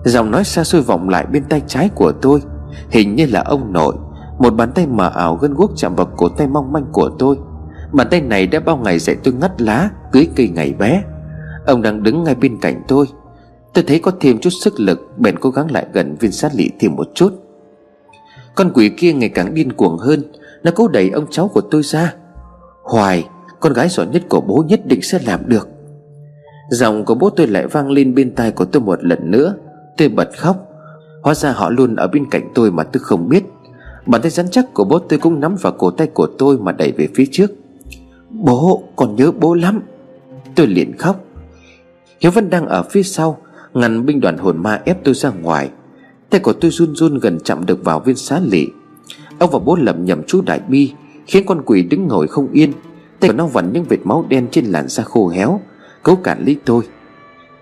[0.05, 2.43] Giọng nói xa xôi vọng lại bên tay trái của tôi.
[2.91, 3.95] Hình như là ông nội,
[4.39, 7.37] Một bàn tay mờ ảo gân guốc chạm vào cổ tay mong manh của tôi.
[7.93, 11.03] Bàn tay này đã bao ngày dạy tôi ngắt lá, Cưới cây ngày bé.
[11.67, 13.07] Ông đang đứng ngay bên cạnh tôi.
[13.75, 16.71] Tôi thấy có thêm chút sức lực, Bèn cố gắng lại gần viên sát lị
[16.81, 17.33] thêm một chút.
[18.55, 20.23] Con quỷ kia ngày càng điên cuồng hơn,
[20.63, 22.15] Nó cố đẩy ông cháu của tôi ra.
[22.83, 23.29] Hoài,
[23.61, 25.69] Con gái giỏi nhất của bố nhất định sẽ làm được.
[26.71, 29.55] Giọng của bố tôi lại vang lên bên tai của tôi một lần nữa.
[29.97, 30.67] Tôi bật khóc.
[31.23, 33.45] Hóa ra họ luôn ở bên cạnh tôi mà tôi không biết.
[34.07, 36.73] Bàn tay rắn chắc của bố tôi cũng nắm vào cổ tay của tôi mà
[36.73, 37.51] đẩy về phía trước.
[38.31, 39.81] Bố còn nhớ bố lắm.
[40.55, 41.25] Tôi liền khóc.
[42.21, 43.39] Hiếu vẫn đang ở phía sau,
[43.75, 45.71] Ngăn binh đoàn hồn ma ép tôi ra ngoài.
[46.31, 48.67] Tay của tôi run run gần chạm được vào viên xá lị
[49.39, 50.93] Ông và bố lầm nhầm chú đại bi,
[51.27, 52.73] Khiến con quỷ đứng ngồi không yên.
[53.21, 55.61] Tay của nó vằn những vệt máu đen trên làn da khô héo.
[56.03, 56.83] Cấu cản lý tôi.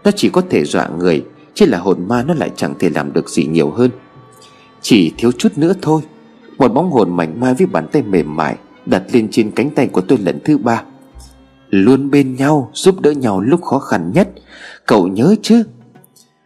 [0.04, 1.24] Nó chỉ có thể dọa người,
[1.54, 3.90] Chứ là hồn ma nó lại chẳng thể làm được gì nhiều hơn.
[4.80, 6.02] Chỉ thiếu chút nữa thôi,
[6.58, 9.86] Một bóng hồn mảnh mai với bàn tay mềm mại Đặt lên trên cánh tay
[9.86, 10.82] của tôi lần thứ ba.
[11.70, 14.28] Luôn bên nhau, Giúp đỡ nhau lúc khó khăn nhất.
[14.86, 15.62] Cậu nhớ chứ?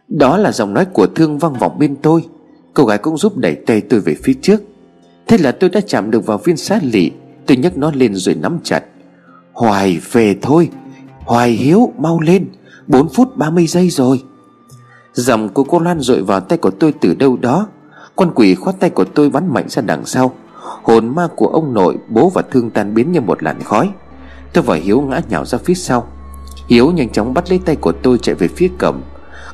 [0.07, 2.25] Đó là giọng nói của thương vang vọng bên tôi.
[2.73, 4.61] Cô gái cũng giúp đẩy tay tôi về phía trước.
[5.27, 7.11] Thế là tôi đã chạm được vào viên sát lị,
[7.45, 8.83] Tôi nhấc nó lên rồi nắm chặt.
[9.53, 10.69] Hoài về thôi.
[11.25, 12.47] Hoài hiếu mau lên
[12.87, 14.23] 4 phút 30 giây rồi.
[15.13, 17.67] Dòng của cô Loan rội vào tay của tôi từ đâu đó.
[18.15, 20.33] Con quỷ khoát tay của tôi bắn mạnh ra đằng sau.
[20.83, 23.89] Hồn ma của ông nội, Bố và thương tan biến như một làn khói.
[24.53, 26.07] Tôi và Hiếu ngã nhào ra phía sau.
[26.67, 29.01] Hiếu nhanh chóng bắt lấy tay của tôi chạy về phía cổng.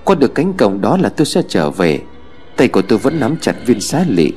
[0.03, 2.01] Qua được cánh cổng đó là tôi sẽ trở về.
[2.57, 4.31] Tay của tôi vẫn nắm chặt viên xá lị.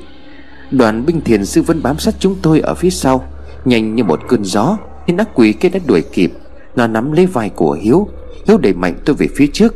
[0.70, 3.24] Đoàn binh thiền sư vẫn bám sát chúng tôi ở phía sau,
[3.64, 4.78] Nhanh như một cơn gió.
[5.06, 6.32] Nhưng ác quỷ kia đã đuổi kịp.
[6.76, 8.08] Nó nắm lấy vai của Hiếu.
[8.46, 9.74] Hiếu đẩy mạnh tôi về phía trước.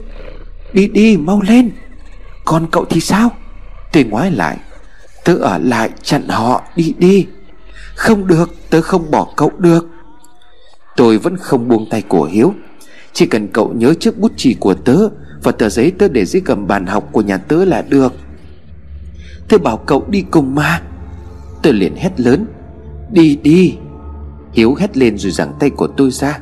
[0.73, 1.71] Đi đi, mau lên.
[2.45, 3.31] Còn cậu thì sao?
[3.93, 4.59] Tôi ngoái lại.
[5.25, 6.63] Tớ ở lại chặn họ.
[6.77, 7.27] Đi đi.
[7.95, 9.89] Không được, tớ không bỏ cậu được.
[10.97, 12.55] Tôi vẫn không buông tay của Hiếu.
[13.13, 14.97] Chỉ cần cậu nhớ chiếc bút chì của tớ
[15.43, 18.13] Và tờ giấy tớ để dưới gầm bàn học của nhà tớ là được.
[19.49, 20.83] Tớ bảo cậu đi cùng mà.
[21.63, 22.47] Tôi liền hét lớn.
[23.13, 23.75] Đi đi.
[24.53, 26.39] Hiếu hét lên rồi giằng tay của tôi ra.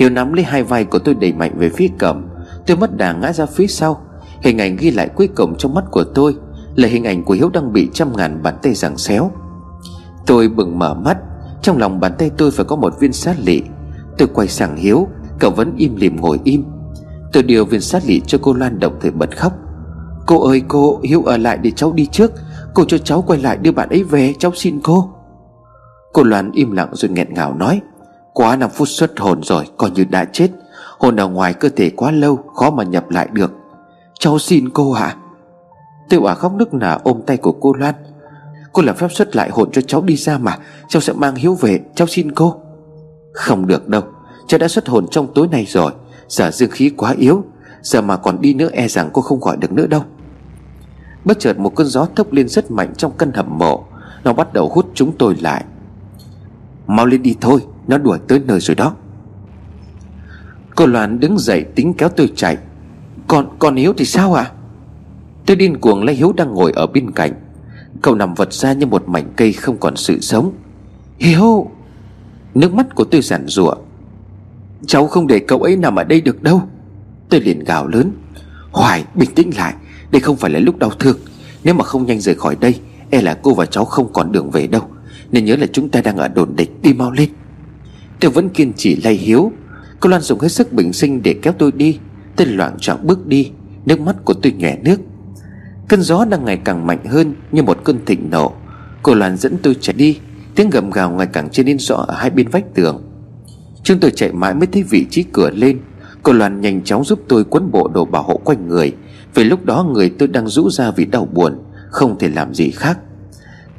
[0.00, 2.28] Hiếu nắm lấy hai vai của tôi đẩy mạnh về phía cầm
[2.66, 4.00] Tôi mất đà ngã ra phía sau.
[4.42, 6.34] Hình ảnh ghi lại cuối cùng trong mắt của tôi
[6.74, 9.30] Là hình ảnh của Hiếu đang bị trăm ngàn bàn tay giằng xéo.
[10.26, 11.18] Tôi bừng mở mắt.
[11.62, 13.62] Trong lòng bàn tay tôi phải có một viên sát lị.
[14.18, 15.08] Tôi quay sang Hiếu.
[15.38, 16.64] Cậu vẫn im lìm ngồi im.
[17.32, 19.52] Tôi điều viên sát lị cho cô Loan đồng thời bật khóc.
[20.26, 22.32] Cô ơi cô, Hiếu ở lại để cháu đi trước.
[22.74, 25.10] Cô cho cháu quay lại đưa bạn ấy về, Cháu xin cô.
[26.12, 27.80] Cô Loan im lặng rồi nghẹn ngào nói.
[28.32, 30.48] Quá 5 phút xuất hồn rồi, Coi như đã chết.
[30.98, 33.52] Hồn ở ngoài cơ thể quá lâu, Khó mà nhập lại được.
[34.18, 35.02] Cháu xin cô ạ.
[35.02, 35.16] À?
[36.08, 37.94] Tiêu ả khóc nức nở ôm tay của cô Loan.
[38.72, 40.58] Cô làm phép xuất lại hồn cho cháu đi ra mà,
[40.88, 42.54] Cháu sẽ mang Hiếu về, Cháu xin cô.
[43.32, 44.02] Không được đâu,
[44.46, 45.92] Cháu đã xuất hồn trong tối nay rồi.
[46.28, 47.44] Giờ dương khí quá yếu,
[47.82, 50.02] Giờ mà còn đi nữa e rằng cô không gọi được nữa đâu.
[51.24, 53.84] Bất chợt một cơn gió thốc lên rất mạnh trong căn hầm mộ.
[54.24, 55.64] Nó bắt đầu hút chúng tôi lại.
[56.86, 58.94] Mau lên đi thôi, Nó đuổi tới nơi rồi đó.
[60.74, 62.58] Cô Loan đứng dậy tính kéo tôi chạy.
[63.28, 64.42] Còn còn Hiếu thì sao ạ?
[64.42, 64.52] À?
[65.46, 67.32] Tôi điên cuồng lấy Hiếu đang ngồi ở bên cạnh.
[68.02, 70.52] Cậu nằm vật ra như một mảnh cây không còn sự sống.
[71.18, 71.70] Hiếu!
[72.54, 73.74] Nước mắt của tôi giản rụa
[74.86, 76.62] Cháu không để cậu ấy nằm ở đây được đâu.
[77.28, 78.12] Tôi liền gào lớn.
[78.72, 79.74] Hoài, bình tĩnh lại.
[80.10, 81.18] Đây không phải là lúc đau thương.
[81.64, 84.50] Nếu mà không nhanh rời khỏi đây E là cô và cháu không còn đường
[84.50, 84.82] về đâu.
[85.32, 87.28] Nên nhớ là chúng ta đang ở đồn địch Đi mau lên.
[88.20, 89.52] Tôi vẫn kiên trì lay Hiếu,
[90.00, 91.98] Cô Loan dùng hết sức bình sinh để kéo tôi đi.
[92.36, 93.50] Tôi loạn trọng bước đi,
[93.86, 95.00] Nước mắt của tôi nhòe nước.
[95.88, 98.52] Cơn gió đang ngày càng mạnh hơn Như một cơn thịnh nộ.
[99.02, 100.18] Cô Loan dẫn tôi chạy đi,
[100.54, 103.02] Tiếng gầm gào ngày càng trên nên rõ ở hai bên vách tường.
[103.82, 105.80] Chúng tôi chạy mãi mới thấy vị trí cửa lên.
[106.22, 108.94] Cô Loan nhanh chóng giúp tôi quấn bộ đồ bảo hộ quanh người.
[109.34, 111.58] Vì lúc đó người tôi đang rũ ra vì đau buồn,
[111.90, 112.98] Không thể làm gì khác.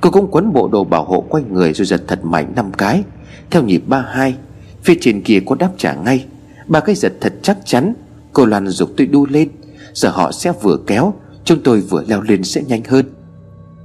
[0.01, 3.03] Cô cũng quấn bộ đồ bảo hộ quanh người Rồi giật thật mạnh năm cái.
[3.49, 4.35] Theo nhịp ba hai,
[4.83, 6.25] Phía trên kia có đáp trả ngay.
[6.67, 7.93] Ba cái giật thật chắc chắn.
[8.33, 9.49] Cô Loan dục tôi đu lên.
[9.93, 11.13] Giờ họ sẽ vừa kéo,
[11.45, 13.05] Chúng tôi vừa leo lên sẽ nhanh hơn.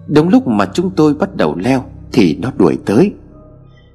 [0.06, 3.12] Đúng lúc mà chúng tôi bắt đầu leo Thì nó đuổi tới.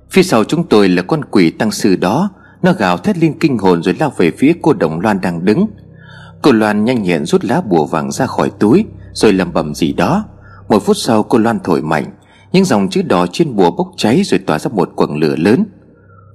[0.09, 2.29] Phía sau chúng tôi là con quỷ tăng sư đó.
[2.61, 5.67] Nó gào thét lên kinh hồn rồi lao về phía cô Đồng Loan đang đứng.
[6.41, 9.93] Cô Loan nhanh nhẹn rút lá bùa vàng ra khỏi túi Rồi lầm bầm gì
[9.93, 10.25] đó.
[10.71, 12.05] Một phút sau cô Loan thổi mạnh,
[12.51, 15.65] Những dòng chữ đỏ trên bùa bốc cháy Rồi tỏa ra một quầng lửa lớn.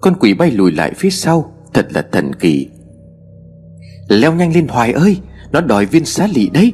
[0.00, 2.68] Con quỷ bay lùi lại phía sau, Thật là thần kỳ.
[4.08, 5.16] Leo nhanh lên, Hoài ơi,
[5.52, 6.72] Nó đòi viên xá lị đấy.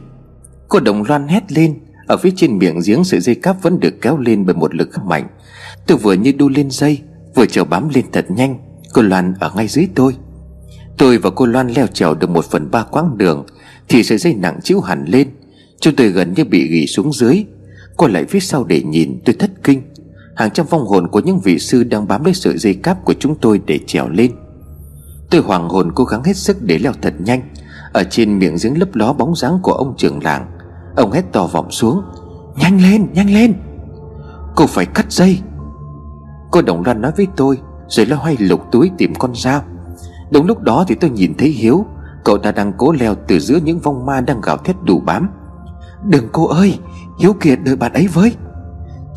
[0.69, 3.95] Cô Đồng Loan hét lên, Ở phía trên miệng giếng sợi dây cáp vẫn được
[4.03, 5.29] kéo lên bởi một lực mạnh.
[5.87, 6.99] Tôi vừa như đu lên dây,
[7.35, 8.59] Vừa trèo bám lên thật nhanh,
[8.93, 10.17] Cô Loan ở ngay dưới tôi.
[10.99, 13.47] Tôi và cô Loan leo trèo được một phần ba quãng đường,
[13.89, 15.29] Thì sợi dây nặng chiếu hẳn lên.
[15.83, 17.45] Chúng tôi gần như bị gỉ xuống dưới.
[17.97, 19.83] Cô lại phía sau để nhìn, tôi thất kinh.
[20.37, 23.15] Hàng trăm vong hồn của những vị sư đang bám lấy sợi dây cáp của
[23.19, 24.33] chúng tôi để trèo lên.
[25.31, 27.43] Tôi hoàng hồn cố gắng hết sức để leo thật nhanh.
[27.93, 30.47] Ở trên miệng giếng lấp ló bóng dáng của ông trưởng làng,
[30.97, 32.03] Ông hét to vọng xuống,
[32.57, 33.55] Nhanh lên nhanh lên!
[34.57, 35.39] Cô phải cắt dây!
[36.51, 37.59] Cô Đồng Loan nói với tôi,
[37.89, 39.63] Rồi lo hoay lục túi tìm con dao.
[40.31, 41.87] Đúng lúc đó thì tôi nhìn thấy Hiếu,
[42.25, 45.29] Cậu ta đang cố leo từ giữa những vong ma đang gào thét đủ bám.
[46.05, 46.79] Đừng cô ơi
[47.19, 48.37] Hiếu kiệt đợi bạn ấy với.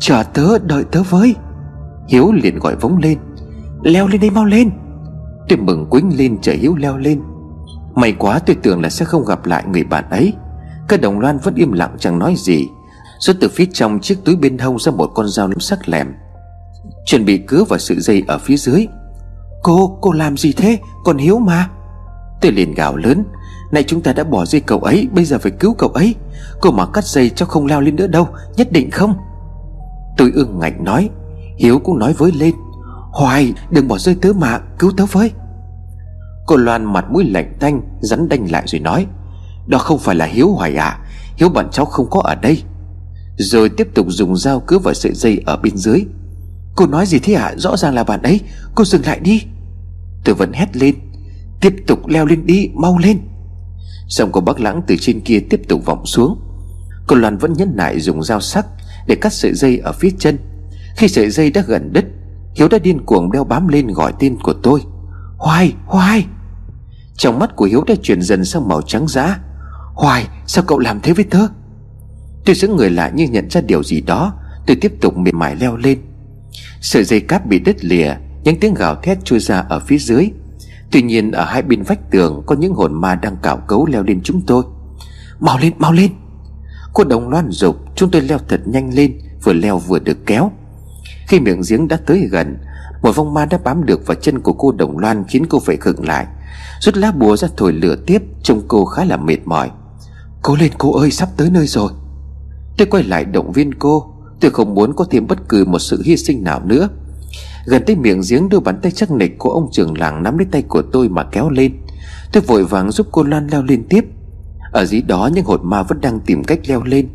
[0.00, 1.34] Chờ tớ đợi tớ với.
[2.08, 3.18] Hiếu liền gọi vống lên.
[3.82, 4.70] Leo lên đây mau lên.
[5.48, 7.22] Tôi mừng quýnh lên chờ Hiếu leo lên.
[7.94, 10.32] May quá tôi tưởng là sẽ không gặp lại người bạn ấy.
[10.88, 12.68] Các đồng loan vẫn im lặng chẳng nói gì.
[13.18, 16.06] Rồi từ phía trong chiếc túi bên hông ra một con dao nấm sắc lẹm
[17.06, 18.86] Chuẩn bị cứa vào sự dây ở phía dưới.
[19.62, 20.78] Cô, cô làm gì thế?
[21.04, 21.68] Còn Hiếu mà.
[22.40, 23.24] Tôi liền gào lớn.
[23.70, 26.14] Này chúng ta đã bỏ rơi cậu ấy, Bây giờ phải cứu cậu ấy.
[26.60, 29.14] Cô mà cắt dây cho không leo lên nữa đâu, Nhất định không?
[30.16, 31.10] Tôi ưng ngạnh nói.
[31.58, 32.54] Hiếu cũng nói với lên.
[33.12, 35.30] Hoài, đừng bỏ rơi tớ mà, cứu tớ với.
[36.46, 39.06] Cô Loan mặt mũi lạnh tanh, Rắn đanh lại rồi nói.
[39.66, 40.98] Đó không phải là Hiếu Hoài à
[41.36, 42.62] Hiếu bọn cháu không có ở đây.
[43.38, 46.04] Rồi tiếp tục dùng dao cứa vào sợi dây ở bên dưới.
[46.76, 47.54] Cô nói gì thế ạ à?
[47.56, 48.40] Rõ ràng là bạn ấy.
[48.74, 49.42] Cô dừng lại đi.
[50.24, 50.94] Tôi vẫn hét lên.
[51.60, 53.18] Tiếp tục leo lên đi, mau lên.
[54.06, 56.40] Giọng của bác lãng từ trên kia tiếp tục vọng xuống.
[57.06, 58.66] Cô Loan vẫn nhấn nại dùng dao sắc
[59.06, 60.38] Để cắt sợi dây ở phía chân.
[60.96, 62.04] Khi sợi dây đã gần đứt,
[62.54, 64.82] Hiếu đã điên cuồng đeo bám lên gọi tên của tôi.
[65.36, 66.26] Hoài Hoài!
[67.16, 69.38] Trong mắt của Hiếu đã chuyển dần sang màu trắng giá.
[69.94, 71.46] Hoài, sao cậu làm thế với tớ?
[72.44, 74.34] Tôi giữ người lại như nhận ra điều gì đó.
[74.66, 75.98] Tôi tiếp tục mệt mỏi leo lên.
[76.80, 80.30] Sợi dây cáp bị đứt lìa, Những tiếng gào thét trôi ra ở phía dưới.
[80.90, 84.02] Tuy nhiên ở hai bên vách tường Có những hồn ma đang cạo cấu leo
[84.02, 84.64] lên chúng tôi.
[85.40, 86.10] Mau lên mau lên.
[86.94, 90.50] Cô đồng loan dục, Chúng tôi leo thật nhanh lên, Vừa leo vừa được kéo.
[91.28, 92.58] Khi miệng giếng đã tới gần,
[93.02, 95.76] Một vong ma đã bám được vào chân của cô đồng loan Khiến cô phải
[95.76, 96.26] khựng lại.
[96.80, 99.70] Rút lá bùa ra thổi lửa tiếp, Trông cô khá là mệt mỏi.
[100.42, 101.90] Cố lên, cô ơi, sắp tới nơi rồi.
[102.76, 104.14] Tôi quay lại động viên cô.
[104.40, 106.88] Tôi không muốn có thêm bất cứ một sự hy sinh nào nữa.
[107.66, 110.46] Gần tới miệng giếng đôi bàn tay chắc nịch của ông trưởng làng nắm lấy
[110.50, 111.72] tay của tôi mà kéo lên.
[112.32, 114.04] Tôi vội vàng giúp cô Loan leo lên tiếp.
[114.72, 117.08] Ở dưới đó, những hồn ma vẫn đang tìm cách leo lên.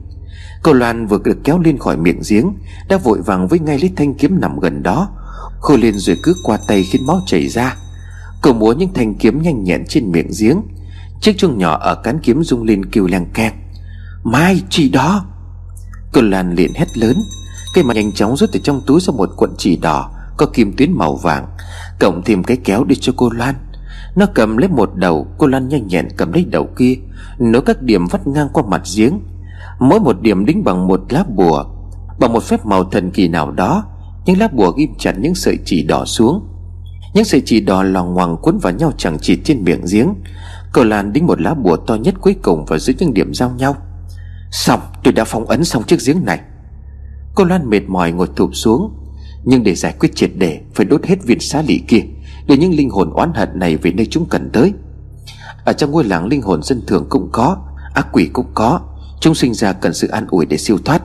[0.64, 2.54] Cô Loan vừa được kéo lên khỏi miệng giếng,
[2.90, 5.10] Đã vội vàng với ngay lấy thanh kiếm nằm gần đó,
[5.60, 7.76] Khô lên rồi cứ qua tay khiến máu chảy ra.
[8.42, 10.62] Cô múa những thanh kiếm nhanh nhẹn trên miệng giếng.
[11.22, 13.54] Chiếc chuông nhỏ ở cán kiếm rung lên kêu leng keng.
[14.24, 15.26] Mai chỉ đó!
[16.14, 17.16] Cô Lan liền hét lớn.
[17.76, 20.12] Cây mà nhanh chóng rút từ trong túi ra một cuộn chỉ đỏ.
[20.42, 21.48] Có kim tuyến màu vàng,
[22.00, 23.56] Cộng thêm cái kéo đi cho cô Lan.
[24.16, 26.96] Nó cầm lấy một đầu, Cô Lan nhanh nhẹn cầm lấy đầu kia,
[27.40, 29.20] Nối các điểm vắt ngang qua mặt giếng.
[29.80, 31.66] Mỗi một điểm đính bằng một lá bùa,
[32.20, 33.84] Bằng một phép màu thần kỳ nào đó,
[34.26, 36.48] Những lá bùa ghim chặt những sợi chỉ đỏ xuống.
[37.14, 40.14] Những sợi chỉ đỏ lòng ngoằng cuốn vào nhau chẳng chỉ trên miệng giếng.
[40.74, 43.50] Cô Lan đính một lá bùa to nhất cuối cùng vào giữa những điểm giao
[43.50, 43.76] nhau.
[44.52, 46.40] Xong, tôi đã phong ấn xong chiếc giếng này.
[47.36, 49.01] Cô Loan mệt mỏi ngồi thụp xuống.
[49.44, 52.02] Nhưng để giải quyết triệt để, Phải đốt hết viên xá lị kia,
[52.48, 54.74] Để những linh hồn oán hận này về nơi chúng cần tới.
[55.66, 57.58] Ở trong ngôi làng linh hồn dân thường cũng có,
[57.94, 58.80] Ác quỷ cũng có.
[59.20, 61.02] Chúng sinh ra cần sự an ủi để siêu thoát.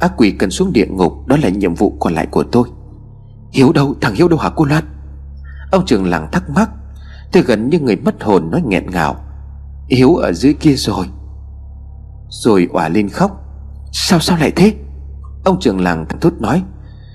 [0.00, 2.68] Ác quỷ cần xuống địa ngục, Đó là nhiệm vụ còn lại của tôi.
[3.52, 4.84] Hiếu đâu, thằng Hiếu đâu hả cô Loan?
[5.70, 6.70] Ông trường làng thắc mắc.
[7.32, 9.16] Tôi gần như người mất hồn nói nghẹn ngào.
[9.88, 11.06] Hiếu ở dưới kia rồi.
[12.28, 13.40] Rồi òa lên khóc.
[13.92, 14.74] Sao sao lại thế?
[15.44, 16.62] Ông trường làng thằng thốt nói.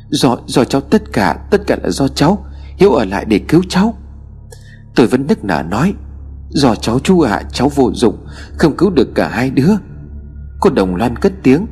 [0.09, 2.45] Do, do cháu tất cả Tất cả là do cháu.
[2.77, 3.93] Hiếu ở lại để cứu cháu.
[4.95, 5.93] Tôi vẫn nức nở nói
[6.49, 8.25] Do cháu chú ạ à, cháu vô dụng
[8.57, 9.71] Không cứu được cả hai đứa.
[10.59, 11.65] Cô Đồng Loan cất tiếng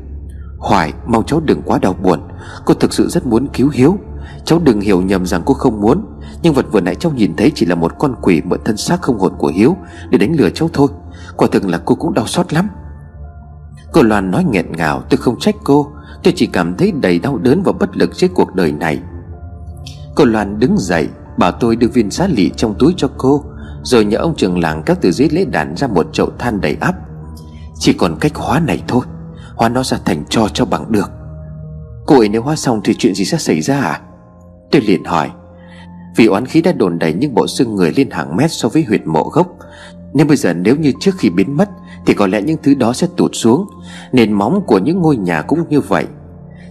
[0.57, 2.19] Hoài mong cháu đừng quá đau buồn.
[2.65, 3.97] Cô thực sự rất muốn cứu Hiếu.
[4.45, 6.05] Cháu đừng hiểu nhầm rằng cô không muốn
[6.41, 9.01] Nhưng vật vừa nãy cháu nhìn thấy chỉ là một con quỷ Mượn thân xác
[9.01, 9.75] không hồn của Hiếu
[10.09, 10.87] Để đánh lừa cháu thôi.
[11.37, 12.69] Quả thực là cô cũng đau xót lắm.
[13.91, 15.91] Cô Loan nói nghẹn ngào tôi không trách cô.
[16.23, 18.99] Tôi chỉ cảm thấy đầy đau đớn và bất lực trước cuộc đời này.
[20.15, 21.07] Cô Loan đứng dậy,
[21.37, 23.43] Bảo tôi đưa viên xá lị trong túi cho cô,
[23.83, 26.77] Rồi nhờ ông trường làng các từ dưới lễ đàn ra một chậu than đầy
[26.79, 26.95] ắp.
[27.79, 29.05] Chỉ còn cách hóa này thôi,
[29.55, 31.11] Hóa nó ra thành cho cho bằng được.
[32.05, 34.01] Cô ấy nếu hóa xong thì chuyện gì sẽ xảy ra à?
[34.71, 35.29] Tôi liền hỏi.
[36.15, 38.83] Vì oán khí đã đồn đầy những bộ xương người lên hàng mét so với
[38.83, 39.47] huyệt mộ gốc
[40.13, 41.69] nên bây giờ nếu như trước khi biến mất,
[42.05, 43.65] Thì có lẽ những thứ đó sẽ tụt xuống.
[44.11, 46.05] Nền móng của những ngôi nhà cũng như vậy.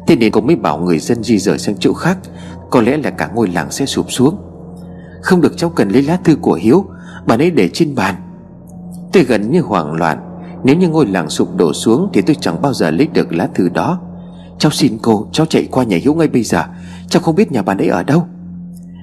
[0.07, 2.18] Thế nên cô mới bảo người dân di rời sang chỗ khác.
[2.70, 4.37] Có lẽ là cả ngôi làng sẽ sụp xuống.
[5.22, 6.84] Không được cháu cần lấy lá thư của Hiếu.
[7.26, 8.14] Bà ấy để trên bàn.
[9.12, 10.18] Tôi gần như hoảng loạn.
[10.64, 13.49] Nếu như ngôi làng sụp đổ xuống, Thì tôi chẳng bao giờ lấy được lá
[13.55, 14.01] thư đó.
[14.59, 16.64] Cháu xin cô, Cháu chạy qua nhà Hiếu ngay bây giờ.
[17.09, 18.26] Cháu không biết nhà bạn ấy ở đâu.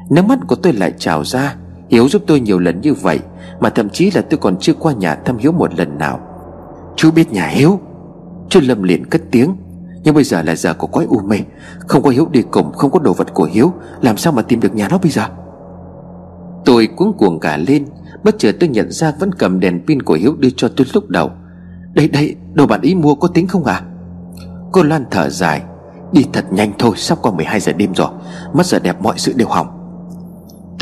[0.10, 1.56] Nước mắt của tôi lại trào ra.
[1.94, 3.20] Hiếu giúp tôi nhiều lần như vậy,
[3.60, 6.20] Mà thậm chí là tôi còn chưa qua nhà thăm Hiếu một lần nào.
[6.96, 7.80] Chú biết nhà Hiếu.
[8.50, 9.56] Chú Lâm liền cất tiếng.
[10.04, 11.38] Nhưng bây giờ là giờ của quái u mê.
[11.88, 14.60] Không có Hiếu đi cùng, Không có đồ vật của Hiếu, Làm sao mà tìm
[14.60, 15.26] được nhà nó bây giờ?
[16.66, 17.86] Tôi cuống cuồng cả lên,
[18.24, 21.10] Bất chợt tôi nhận ra vẫn cầm đèn pin của Hiếu đưa cho tôi lúc
[21.10, 21.32] đầu.
[21.94, 23.82] Đây đây, Đồ bạn ý mua có tính không à
[24.72, 25.62] Cô Loan thở dài.
[26.12, 28.10] Đi thật nhanh thôi, sắp qua 12 giờ đêm rồi.
[28.54, 29.83] Mất giờ đẹp, mọi sự đều hỏng.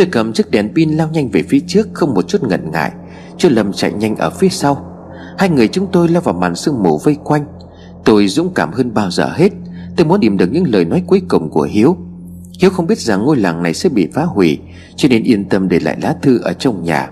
[0.02, 2.92] Tôi cầm chiếc đèn pin lao nhanh về phía trước, Không một chút ngần ngại.
[3.38, 4.86] Chú Lâm chạy nhanh ở phía sau.
[5.38, 7.46] Hai người chúng tôi lao vào màn sương mù vây quanh.
[8.06, 9.50] Tôi dũng cảm hơn bao giờ hết.
[9.98, 11.98] Tôi muốn tìm được những lời nói cuối cùng của Hiếu.
[12.60, 14.60] Hiếu không biết rằng ngôi làng này sẽ bị phá hủy,
[14.96, 17.10] Cho nên yên tâm để lại lá thư ở trong nhà.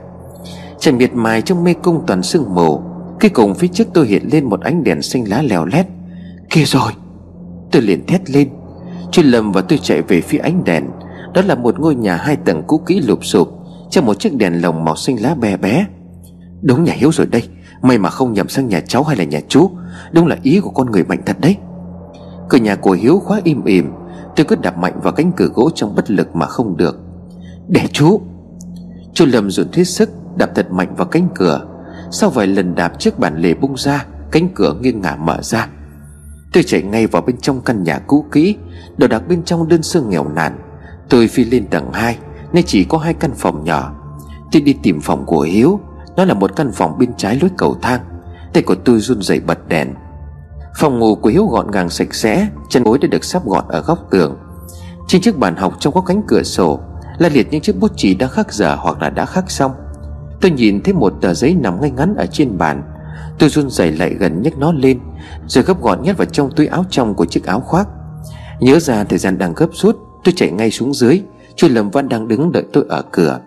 [0.79, 2.81] Trần miệt mài trong mê cung toàn sương mù,
[3.19, 5.85] Khi cùng phía trước tôi hiện lên một ánh đèn xanh lá lèo lét.
[6.49, 6.91] Kìa rồi!
[7.71, 8.49] Tôi liền thét lên.
[9.11, 10.83] Chuyên lầm và tôi chạy về phía ánh đèn.
[11.33, 13.49] Đó là một ngôi nhà hai tầng cũ kỹ lụp sụp
[13.89, 15.85] Trong một chiếc đèn lồng màu xanh lá bé bé.
[16.61, 17.43] Đúng nhà Hiếu rồi đây,
[17.81, 19.69] May mà không nhầm sang nhà cháu hay là nhà chú.
[20.11, 21.57] Đúng là ý của con người mạnh thật đấy.
[22.49, 23.91] Cửa nhà của Hiếu khóa im ỉm,
[24.35, 26.99] Tôi cứ đập mạnh vào cánh cửa gỗ trong bất lực mà không được.
[27.67, 28.21] Để chú!
[29.13, 31.65] Chú Lâm dồn hết sức, Đạp thật mạnh vào cánh cửa.
[32.11, 35.67] Sau vài lần đạp, chiếc bản lề bung ra, Cánh cửa nghiêng ngả mở ra.
[36.53, 38.55] Tôi chạy ngay vào bên trong căn nhà cũ kỹ,
[38.97, 40.59] Đồ đạc bên trong đơn sơ nghèo nàn.
[41.09, 42.17] Tôi phi lên tầng 2
[42.53, 43.93] Nên chỉ có hai căn phòng nhỏ.
[44.51, 45.79] Tôi đi tìm phòng của Hiếu,
[46.15, 48.01] Nó là một căn phòng bên trái lối cầu thang.
[48.53, 49.93] Tay của tôi run rẩy bật đèn.
[50.77, 53.81] Phòng ngủ của Hiếu gọn gàng sạch sẽ, Chân gối đã được sắp gọn ở
[53.81, 54.37] góc tường.
[55.07, 56.79] Trên chiếc bàn học trong góc cánh cửa sổ,
[57.17, 59.71] Là liệt những chiếc bút chì đã khắc giờ hoặc là đã khắc xong.
[60.41, 62.83] Tôi nhìn thấy một tờ giấy nằm ngay ngắn ở trên bàn.
[63.39, 64.99] Tôi run rẩy lại gần nhấc nó lên,
[65.47, 67.87] Rồi gấp gọn nhét vào trong túi áo trong của chiếc áo khoác.
[68.59, 71.21] Nhớ ra thời gian đang gấp rút Tôi chạy ngay xuống dưới
[71.55, 73.39] Chú Lâm Văn đang đứng đợi tôi ở cửa.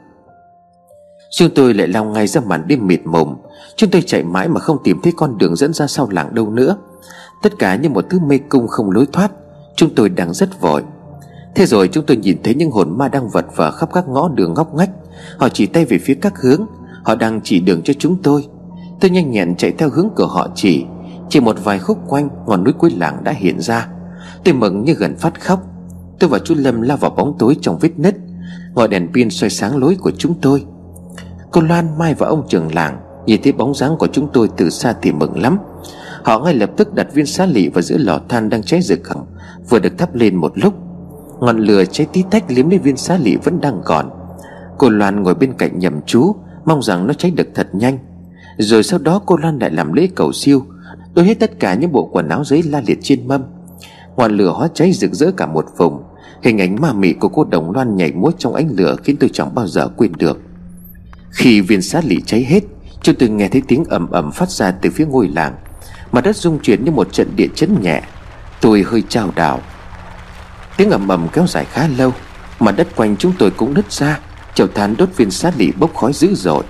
[1.31, 3.35] Chúng tôi lại lao ngay ra màn đêm mịt mồm,
[3.77, 6.51] Chúng tôi chạy mãi mà không tìm thấy con đường dẫn ra sau làng đâu
[6.51, 6.77] nữa.
[7.43, 9.33] Tất cả như một thứ mê cung không lối thoát
[9.77, 10.83] Chúng tôi đang rất vội.
[11.55, 14.29] Thế rồi chúng tôi nhìn thấy những hồn ma đang vật vờ khắp các ngõ
[14.29, 14.91] đường ngóc ngách.
[15.39, 16.67] Họ chỉ tay về phía các hướng
[17.03, 18.47] Họ đang chỉ đường cho chúng tôi.
[19.01, 20.85] Tôi nhanh nhẹn chạy theo hướng cửa họ chỉ
[21.29, 23.89] Chỉ một vài khúc quanh Ngọn núi cuối làng đã hiện ra.
[24.45, 25.72] Tôi mừng như gần phát khóc.
[26.23, 28.15] Tôi và chú Lâm lao vào bóng tối trong vết nứt.
[28.75, 30.65] Ngọn đèn pin soi sáng lối của chúng tôi.
[31.51, 34.71] Cô Loan Mai và ông trưởng làng Nhìn thấy bóng dáng của chúng tôi từ
[34.71, 35.59] xa thì mừng lắm.
[36.25, 39.09] Họ ngay lập tức đặt viên xá lị vào giữa lò than đang cháy rực
[39.09, 39.19] hẳn,
[39.69, 40.75] Vừa được thắp lên một lúc.
[41.41, 44.11] Ngọn lửa cháy tí tách liếm lấy viên xá lị vẫn đang còn.
[44.79, 47.99] Cô Loan ngồi bên cạnh nhầm chú, Mong rằng nó cháy được thật nhanh.
[48.59, 50.63] Rồi sau đó cô Loan lại làm lễ cầu siêu.
[51.15, 53.43] Đôi hết tất cả những bộ quần áo giấy la liệt trên mâm.
[54.17, 56.03] Ngọn lửa hóa cháy rực rỡ cả một vùng.
[56.43, 59.31] Hình ảnh ma mị của cô Đồng Loan nhảy múa trong ánh lửa Khiến tôi
[59.33, 60.41] chẳng bao giờ quên được.
[61.31, 62.63] Khi viên sát lị cháy hết
[63.03, 65.55] Chúng tôi nghe thấy tiếng ầm ầm phát ra từ phía ngôi làng,
[66.13, 68.03] mà đất rung chuyển như một trận địa chấn nhẹ.
[68.61, 69.61] Tôi hơi trao đảo.
[70.77, 72.13] Tiếng ầm ầm kéo dài khá lâu,
[72.61, 74.19] mà đất quanh chúng tôi cũng nứt ra,
[74.55, 76.65] Chậu than đốt viên sát lị bốc khói dữ dội.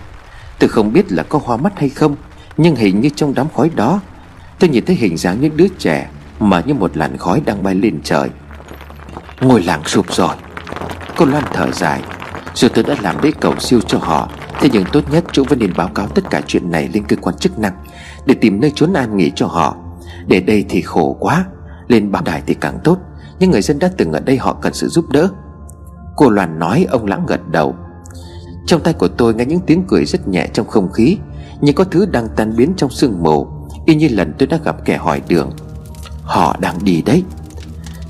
[0.58, 2.16] Tôi không biết là có hoa mắt hay không,
[2.56, 4.00] Nhưng hình như trong đám khói đó,
[4.58, 6.10] Tôi nhìn thấy hình dáng những đứa trẻ
[6.40, 8.30] Mà như một làn khói đang bay lên trời.
[9.43, 10.34] Ngôi làng sụp rồi
[11.16, 12.03] Cô Loan thở dài.
[12.55, 14.28] Dù tôi đã làm lễ cầu siêu cho họ,
[14.61, 17.16] Thế nhưng tốt nhất chúng vẫn nên báo cáo tất cả chuyện này lên cơ
[17.16, 17.72] quan chức năng
[18.26, 19.76] Để tìm nơi trốn an nghỉ cho họ.
[20.26, 21.45] Để đây thì khổ quá.
[21.88, 22.99] Lên báo đài thì càng tốt.
[23.38, 25.28] Những người dân đã từng ở đây họ cần sự giúp đỡ.
[26.16, 27.74] Cô Loan nói, ông lãng gật đầu.
[28.66, 31.18] Trong tay của tôi nghe những tiếng cười rất nhẹ trong không khí
[31.61, 33.47] Như có thứ đang tan biến trong sương mù.
[33.86, 35.51] Y như lần tôi đã gặp kẻ hỏi đường.
[36.22, 37.22] Họ đang đi đấy.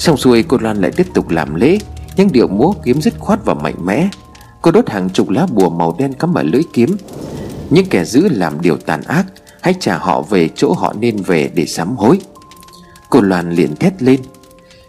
[0.03, 1.79] Xong xuôi cô Loan lại tiếp tục làm lễ.
[2.17, 4.09] Những điệu múa kiếm dứt khoát và mạnh mẽ.
[4.63, 6.97] Cô đốt hàng chục lá bùa màu đen cắm ở lưỡi kiếm.
[7.71, 9.27] Những kẻ giữ làm điều tàn ác,
[9.61, 12.19] Hãy trả họ về chỗ họ nên về để sám hối.
[13.11, 14.21] Cô Loan liền thét lên.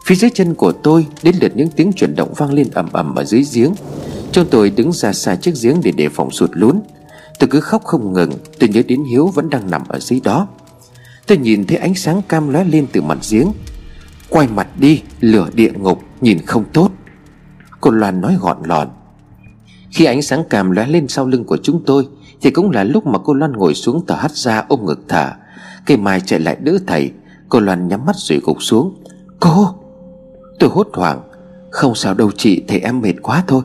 [0.05, 3.16] Phía dưới chân của tôi, Đến lượt những tiếng chuyển động vang lên ầm ầm
[3.16, 3.74] ở dưới giếng.
[4.32, 6.80] Chúng tôi đứng ra xa chiếc giếng để đề phòng sụt lún.
[7.39, 10.47] Tôi cứ khóc không ngừng, Tôi nhớ đến Hiếu vẫn đang nằm ở dưới đó.
[11.28, 13.51] Tôi nhìn thấy ánh sáng cam lóe lên từ mặt giếng.
[14.34, 16.89] Quay mặt đi, Lửa địa ngục, Nhìn không tốt.
[17.81, 18.88] Cô Loan nói gọn lọn.
[19.91, 22.07] Khi ánh sáng càm lóe lên sau lưng của chúng tôi,
[22.41, 25.31] Thì cũng là lúc mà cô Loan ngồi xuống tờ hắt ra ôm ngực thở.
[25.86, 27.11] Cây mai chạy lại đỡ thầy,
[27.49, 29.03] Cô Loan nhắm mắt rồi gục xuống.
[29.39, 29.67] Cô!
[30.59, 31.21] Tôi hốt hoảng.
[31.69, 33.61] Không sao đâu chị, Thầy em mệt quá thôi.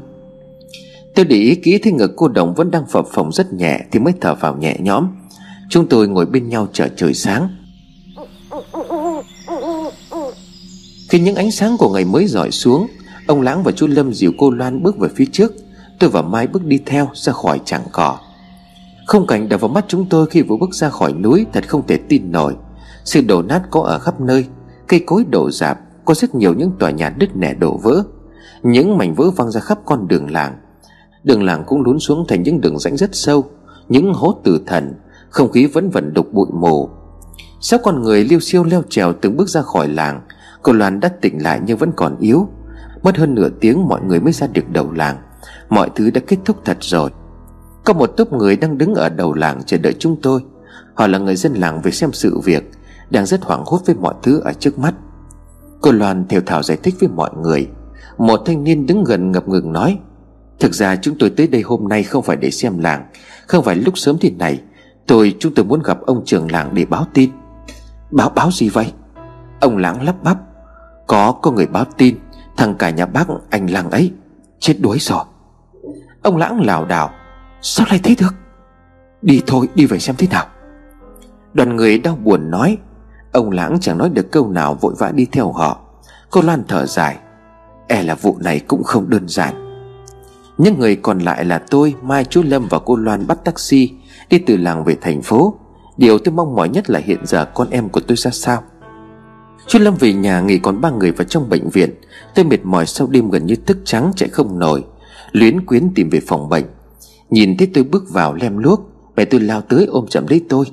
[1.15, 3.99] Tôi để ý kỹ thấy ngực cô Đồng vẫn đang phập phồng rất nhẹ Thì
[3.99, 5.09] mới thở vào nhẹ nhõm.
[5.71, 7.49] Chúng tôi ngồi bên nhau chờ trời sáng.
[11.09, 12.87] Khi những ánh sáng của ngày mới dọi xuống,
[13.27, 15.53] Ông Lãng và chú Lâm dìu cô Loan bước về phía trước.
[15.99, 18.19] Tôi và Mai bước đi theo ra khỏi chẳng cỏ.
[19.07, 21.87] Không cảnh đập vào mắt chúng tôi khi vừa bước ra khỏi núi Thật không
[21.87, 22.57] thể tin nổi.
[23.05, 24.47] Sự đổ nát có ở khắp nơi,
[24.87, 28.03] Cây cối đổ rạp Có rất nhiều những tòa nhà đứt nẻ đổ vỡ.
[28.63, 30.57] Những mảnh vỡ văng ra khắp con đường làng.
[31.25, 33.45] Đường làng cũng lún xuống thành những đường rãnh rất sâu,
[33.89, 34.95] Những hố tử thần,
[35.31, 36.89] Không khí vẫn vẩn đục bụi mù.
[37.61, 40.21] Sáu con người liêu siêu leo trèo từng bước ra khỏi làng
[40.63, 42.49] Cô Loan đã tỉnh lại nhưng vẫn còn yếu.
[43.03, 45.17] Mất hơn nửa tiếng mọi người mới ra được đầu làng.
[45.69, 47.11] Mọi thứ đã kết thúc thật rồi.
[47.85, 50.41] Có một tốp người đang đứng ở đầu làng chờ đợi chúng tôi.
[50.95, 52.71] Họ là người dân làng về xem sự việc,
[53.11, 54.95] Đang rất hoảng hốt với mọi thứ ở trước mắt.
[55.81, 57.69] Cô Loan theo thảo giải thích với mọi người.
[58.19, 59.99] Một thanh niên đứng gần ngập ngừng nói,
[60.61, 63.07] Thực ra chúng tôi tới đây hôm nay không phải để xem làng,
[63.47, 64.61] Không phải lúc sớm thế này.
[65.07, 67.31] Tôi, chúng tôi muốn gặp ông trưởng làng để báo tin.
[68.11, 68.93] Báo báo gì vậy?
[69.61, 70.39] Ông lãng lắp bắp.
[71.09, 72.19] Có có người báo tin,
[72.57, 74.13] Thằng cả nhà bác anh làng ấy
[74.59, 75.25] Chết đuối rồi.
[76.23, 77.11] Ông lãng lảo đảo,
[77.63, 78.35] Sao lại thế được?
[79.23, 80.47] Đi thôi, đi về xem thế nào.
[81.55, 82.79] Đoàn người đau buồn nói,
[83.33, 85.81] Ông lãng chẳng nói được câu nào vội vã đi theo họ.
[86.31, 87.17] Cô Loan thở dài
[87.89, 89.55] E là vụ này cũng không đơn giản.
[90.59, 93.93] Những người còn lại là tôi, Mai chú Lâm và cô Loan bắt taxi
[94.31, 95.55] Đi từ làng về thành phố.
[95.97, 98.63] Điều tôi mong mỏi nhất là hiện giờ con em của tôi ra sao.
[99.69, 101.95] Chú Lâm về nhà nghỉ còn ba người vào trong bệnh viện.
[102.35, 104.85] Tôi mệt mỏi sau đêm gần như thức trắng chạy không nổi.
[105.33, 106.65] Luyến quyến tìm về phòng bệnh.
[107.31, 108.81] Nhìn thấy tôi bước vào lem luốc,
[109.17, 110.65] Mẹ tôi lao tới ôm chậm lấy tôi.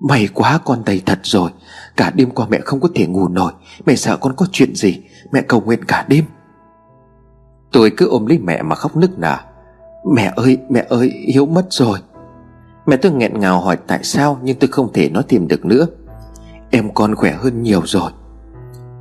[0.00, 1.50] May quá con đầy thật rồi.
[1.96, 3.52] Cả đêm qua mẹ không có thể ngủ nổi.
[3.86, 5.02] Mẹ sợ con có chuyện gì?
[5.32, 6.24] Mẹ cầu nguyện cả đêm.
[7.72, 9.36] Tôi cứ ôm lấy mẹ mà khóc nức nở.
[10.14, 11.98] Mẹ ơi mẹ ơi, Hiếu mất rồi.
[12.86, 15.86] Mẹ tôi nghẹn ngào hỏi tại sao, Nhưng tôi không thể nói tìm được nữa.
[16.70, 18.10] Em con khỏe hơn nhiều rồi.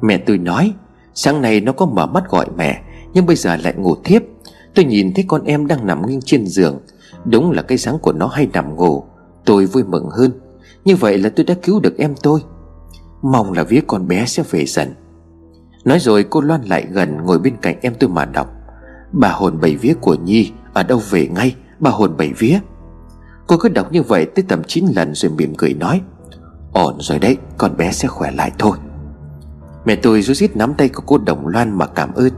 [0.01, 0.73] Mẹ tôi nói,
[1.13, 2.81] Sáng nay nó có mở mắt gọi mẹ,
[3.13, 4.21] Nhưng bây giờ lại ngủ thiếp.
[4.75, 6.79] Tôi nhìn thấy con em đang nằm nghiêng trên giường.
[7.25, 9.03] Đúng là cái sáng của nó hay nằm ngủ.
[9.45, 10.31] Tôi vui mừng hơn.
[10.85, 12.39] Như vậy là tôi đã cứu được em tôi.
[13.21, 14.93] Mong là vía con bé sẽ về dần.
[15.85, 18.47] Nói rồi cô Loan lại gần Ngồi bên cạnh em tôi mà đọc.
[19.11, 22.59] Bà hồn bảy vía của Nhi, Ở đâu về ngay, Bà hồn bảy vía?
[23.47, 26.01] Cô cứ đọc như vậy tới tầm 9 lần rồi mỉm cười nói,
[26.73, 28.77] Ổn rồi đấy, Con bé sẽ khỏe lại thôi.
[29.87, 32.29] Mẹ tôi rút rít nắm tay của cô Đồng Loan mà cảm ơn.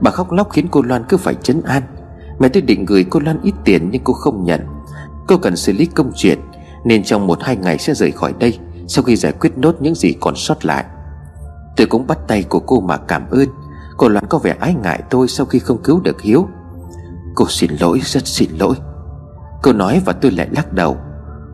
[0.00, 1.82] Bà khóc lóc khiến cô Loan cứ phải chấn an.
[2.38, 4.60] Mẹ tôi định gửi cô Loan ít tiền nhưng cô không nhận.
[5.28, 6.38] Cô cần xử lý công chuyện,
[6.84, 9.94] Nên trong một hai ngày sẽ rời khỏi đây, Sau khi giải quyết nốt những
[9.94, 10.84] gì còn sót lại.
[11.76, 13.48] Tôi cũng bắt tay của cô mà cảm ơn.
[13.96, 16.48] Cô Loan có vẻ ái ngại tôi sau khi không cứu được Hiếu.
[17.34, 18.74] Cô xin lỗi, rất xin lỗi.
[19.62, 20.96] Cô nói và tôi lại lắc đầu.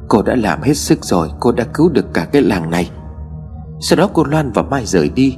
[0.09, 2.91] Cô đã làm hết sức rồi, Cô đã cứu được cả cái làng này.
[3.81, 5.37] Sau đó cô Loan và Mai rời đi.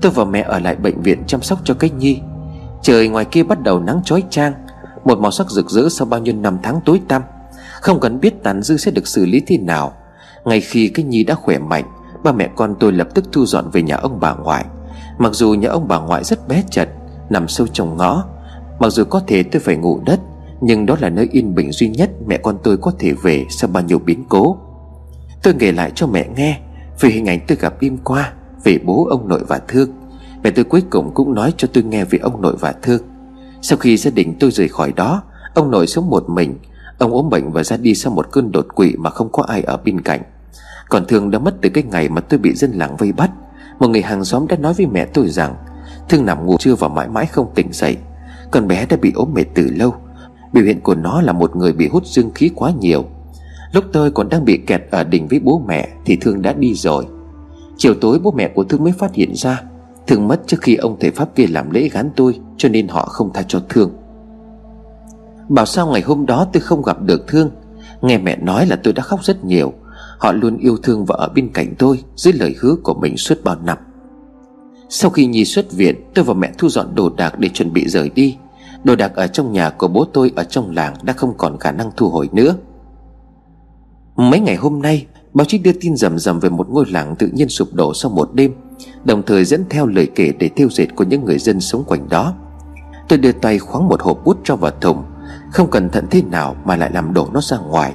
[0.00, 2.20] Tôi và mẹ ở lại bệnh viện chăm sóc cho cách Nhi.
[2.82, 4.52] Trời ngoài kia bắt đầu nắng chói chang,
[5.04, 7.22] Một màu sắc rực rỡ sau bao nhiêu năm tháng tối tăm.
[7.80, 9.92] Không cần biết tàn dư sẽ được xử lý thế nào.
[10.44, 11.84] Ngay khi cái Nhi đã khỏe mạnh,
[12.24, 14.64] Ba mẹ con tôi lập tức thu dọn về nhà ông bà ngoại.
[15.18, 16.88] Mặc dù nhà ông bà ngoại rất bé chật,
[17.30, 18.24] Nằm sâu trong ngõ.
[18.78, 20.20] Mặc dù có thể tôi phải ngủ đất,
[20.60, 23.70] Nhưng đó là nơi yên bình duy nhất Mẹ con tôi có thể về sau
[23.72, 24.56] bao nhiêu biến cố.
[25.42, 26.60] Tôi kể lại cho mẹ nghe.
[27.00, 28.32] Về hình ảnh tôi gặp đêm qua,
[28.64, 29.90] Về bố ông nội và Thương.
[30.42, 33.02] Mẹ tôi cuối cùng cũng nói cho tôi nghe về ông nội và Thương.
[33.62, 35.22] Sau khi gia đình tôi rời khỏi đó,
[35.54, 36.58] Ông nội sống một mình.
[36.98, 39.62] Ông ốm bệnh và ra đi sau một cơn đột quỵ Mà không có ai
[39.62, 40.20] ở bên cạnh.
[40.88, 43.30] Còn Thương đã mất từ cái ngày mà tôi bị dân làng vây bắt.
[43.78, 45.54] Một người hàng xóm đã nói với mẹ tôi rằng,
[46.08, 47.96] Thương nằm ngủ trưa và mãi mãi không tỉnh dậy.
[48.50, 49.94] Con bé đã bị ốm mệt từ lâu.
[50.52, 53.04] Biểu hiện của nó là một người bị hút dương khí quá nhiều.
[53.74, 56.74] Lúc tôi còn đang bị kẹt ở đỉnh với bố mẹ Thì Thương đã đi
[56.74, 57.06] rồi.
[57.76, 59.62] Chiều tối bố mẹ của Thương mới phát hiện ra,
[60.06, 63.04] Thương mất trước khi ông thầy Pháp kia làm lễ gán tôi, Cho nên họ
[63.04, 63.90] không tha cho Thương.
[65.48, 67.50] Bảo sao ngày hôm đó tôi không gặp được Thương?
[68.02, 69.72] Nghe mẹ nói là tôi đã khóc rất nhiều.
[70.18, 73.38] Họ luôn yêu thương và ở bên cạnh tôi, Dưới lời hứa của mình suốt
[73.44, 73.78] bao năm.
[74.88, 77.88] Sau khi Nhi xuất viện, Tôi và mẹ thu dọn đồ đạc để chuẩn bị
[77.88, 78.36] rời đi.
[78.84, 81.72] Đồ đạc ở trong nhà của bố tôi Ở trong làng đã không còn khả
[81.72, 82.54] năng thu hồi nữa.
[84.16, 87.30] Mấy ngày hôm nay, Báo chí đưa tin rầm rầm về một ngôi làng tự
[87.32, 88.54] nhiên sụp đổ sau một đêm,
[89.04, 92.08] Đồng thời dẫn theo lời kể để tiêu diệt của những người dân sống quanh
[92.08, 92.34] đó.
[93.08, 95.04] Tôi đưa tay khoáng một hộp bút cho vào thùng,
[95.52, 97.94] Không cẩn thận thế nào mà lại làm đổ nó ra ngoài.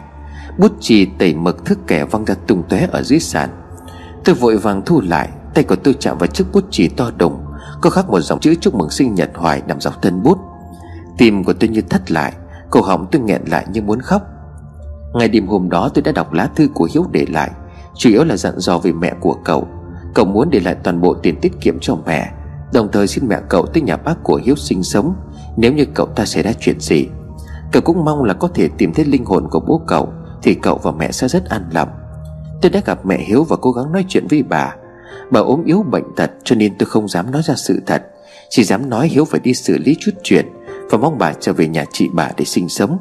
[0.57, 3.49] Bút chì tẩy mực thức kẻ văng ra tung tóe ở dưới sàn.
[4.25, 7.37] Tôi vội vàng thu lại, Tay của tôi chạm vào chiếc bút chì to đùng,
[7.81, 10.37] Có khắc một dòng chữ chúc mừng sinh nhật hoài nằm dọc thân bút.
[11.17, 12.33] Tim của tôi như thắt lại,
[12.69, 14.21] Cổ họng tôi nghẹn lại như muốn khóc.
[15.13, 17.51] Ngày đêm hôm đó tôi đã đọc lá thư của Hiếu để lại.
[17.95, 19.67] Chủ yếu là dặn dò về mẹ của cậu.
[20.13, 22.31] Cậu muốn để lại toàn bộ tiền tiết kiệm cho mẹ.
[22.73, 25.15] Đồng thời xin mẹ cậu tới nhà bác của Hiếu sinh sống.
[25.57, 27.07] Nếu như cậu ta xảy ra chuyện gì?
[27.71, 30.77] Cậu cũng mong là có thể tìm thấy linh hồn của bố cậu, Thì cậu
[30.83, 31.89] và mẹ sẽ rất an lòng.
[32.61, 34.75] Tôi đã gặp mẹ Hiếu và cố gắng nói chuyện với bà.
[35.31, 38.03] Bà ốm yếu bệnh tật, cho nên tôi không dám nói ra sự thật.
[38.49, 40.45] Chỉ dám nói Hiếu phải đi xử lý chút chuyện,
[40.89, 42.97] Và mong bà trở về nhà chị bà để sinh sống.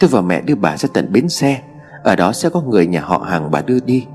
[0.00, 1.62] Tôi và mẹ đưa bà ra tận bến xe.
[2.04, 4.06] Ở đó sẽ có người nhà họ hàng bà đưa đi.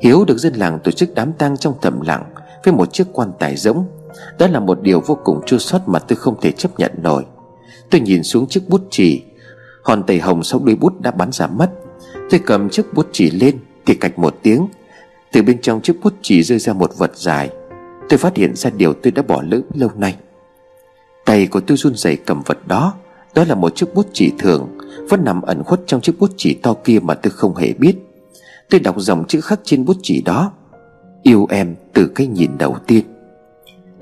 [0.00, 2.24] Hiếu được dân làng tổ chức đám tang trong thầm lặng
[2.64, 3.86] Với một chiếc quan tài rỗng.
[4.38, 7.24] Đó là một điều vô cùng chua xót mà tôi không thể chấp nhận nổi.
[7.90, 9.22] Tôi nhìn xuống chiếc bút chì.
[9.82, 11.70] Hòn tẩy hồng sau đuôi bút đã bắn ra mất
[12.30, 14.68] Tôi cầm chiếc bút chì lên, Thì cạch một tiếng.
[15.32, 17.50] Từ bên trong chiếc bút chì rơi ra một vật dài.
[18.08, 20.16] Tôi phát hiện ra điều tôi đã bỏ lỡ lâu nay.
[21.24, 22.94] Tay của tôi run rẩy cầm vật đó.
[23.34, 24.75] Đó là một chiếc bút chì thường.
[25.08, 27.96] Vẫn nằm ẩn khuất trong chiếc bút chỉ to kia mà tôi không hề biết.
[28.70, 30.52] Tôi đọc dòng chữ khắc trên bút chỉ đó.
[31.22, 33.04] Yêu em từ cái nhìn đầu tiên.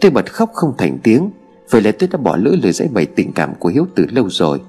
[0.00, 1.30] Tôi bật khóc không thành tiếng.
[1.70, 4.30] Vậy là tôi đã bỏ lỡ lời giải bày tình cảm của Hiếu từ lâu
[4.30, 4.60] rồi.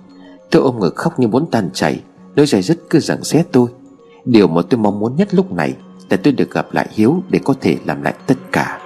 [0.51, 2.01] Tôi ôm ngực khóc như muốn tan chảy.
[2.35, 3.67] Nỗi dài dứt cứ giằng xé tôi.
[4.25, 5.75] Điều mà tôi mong muốn nhất lúc này
[6.09, 8.84] Là tôi được gặp lại Hiếu Để có thể làm lại tất cả.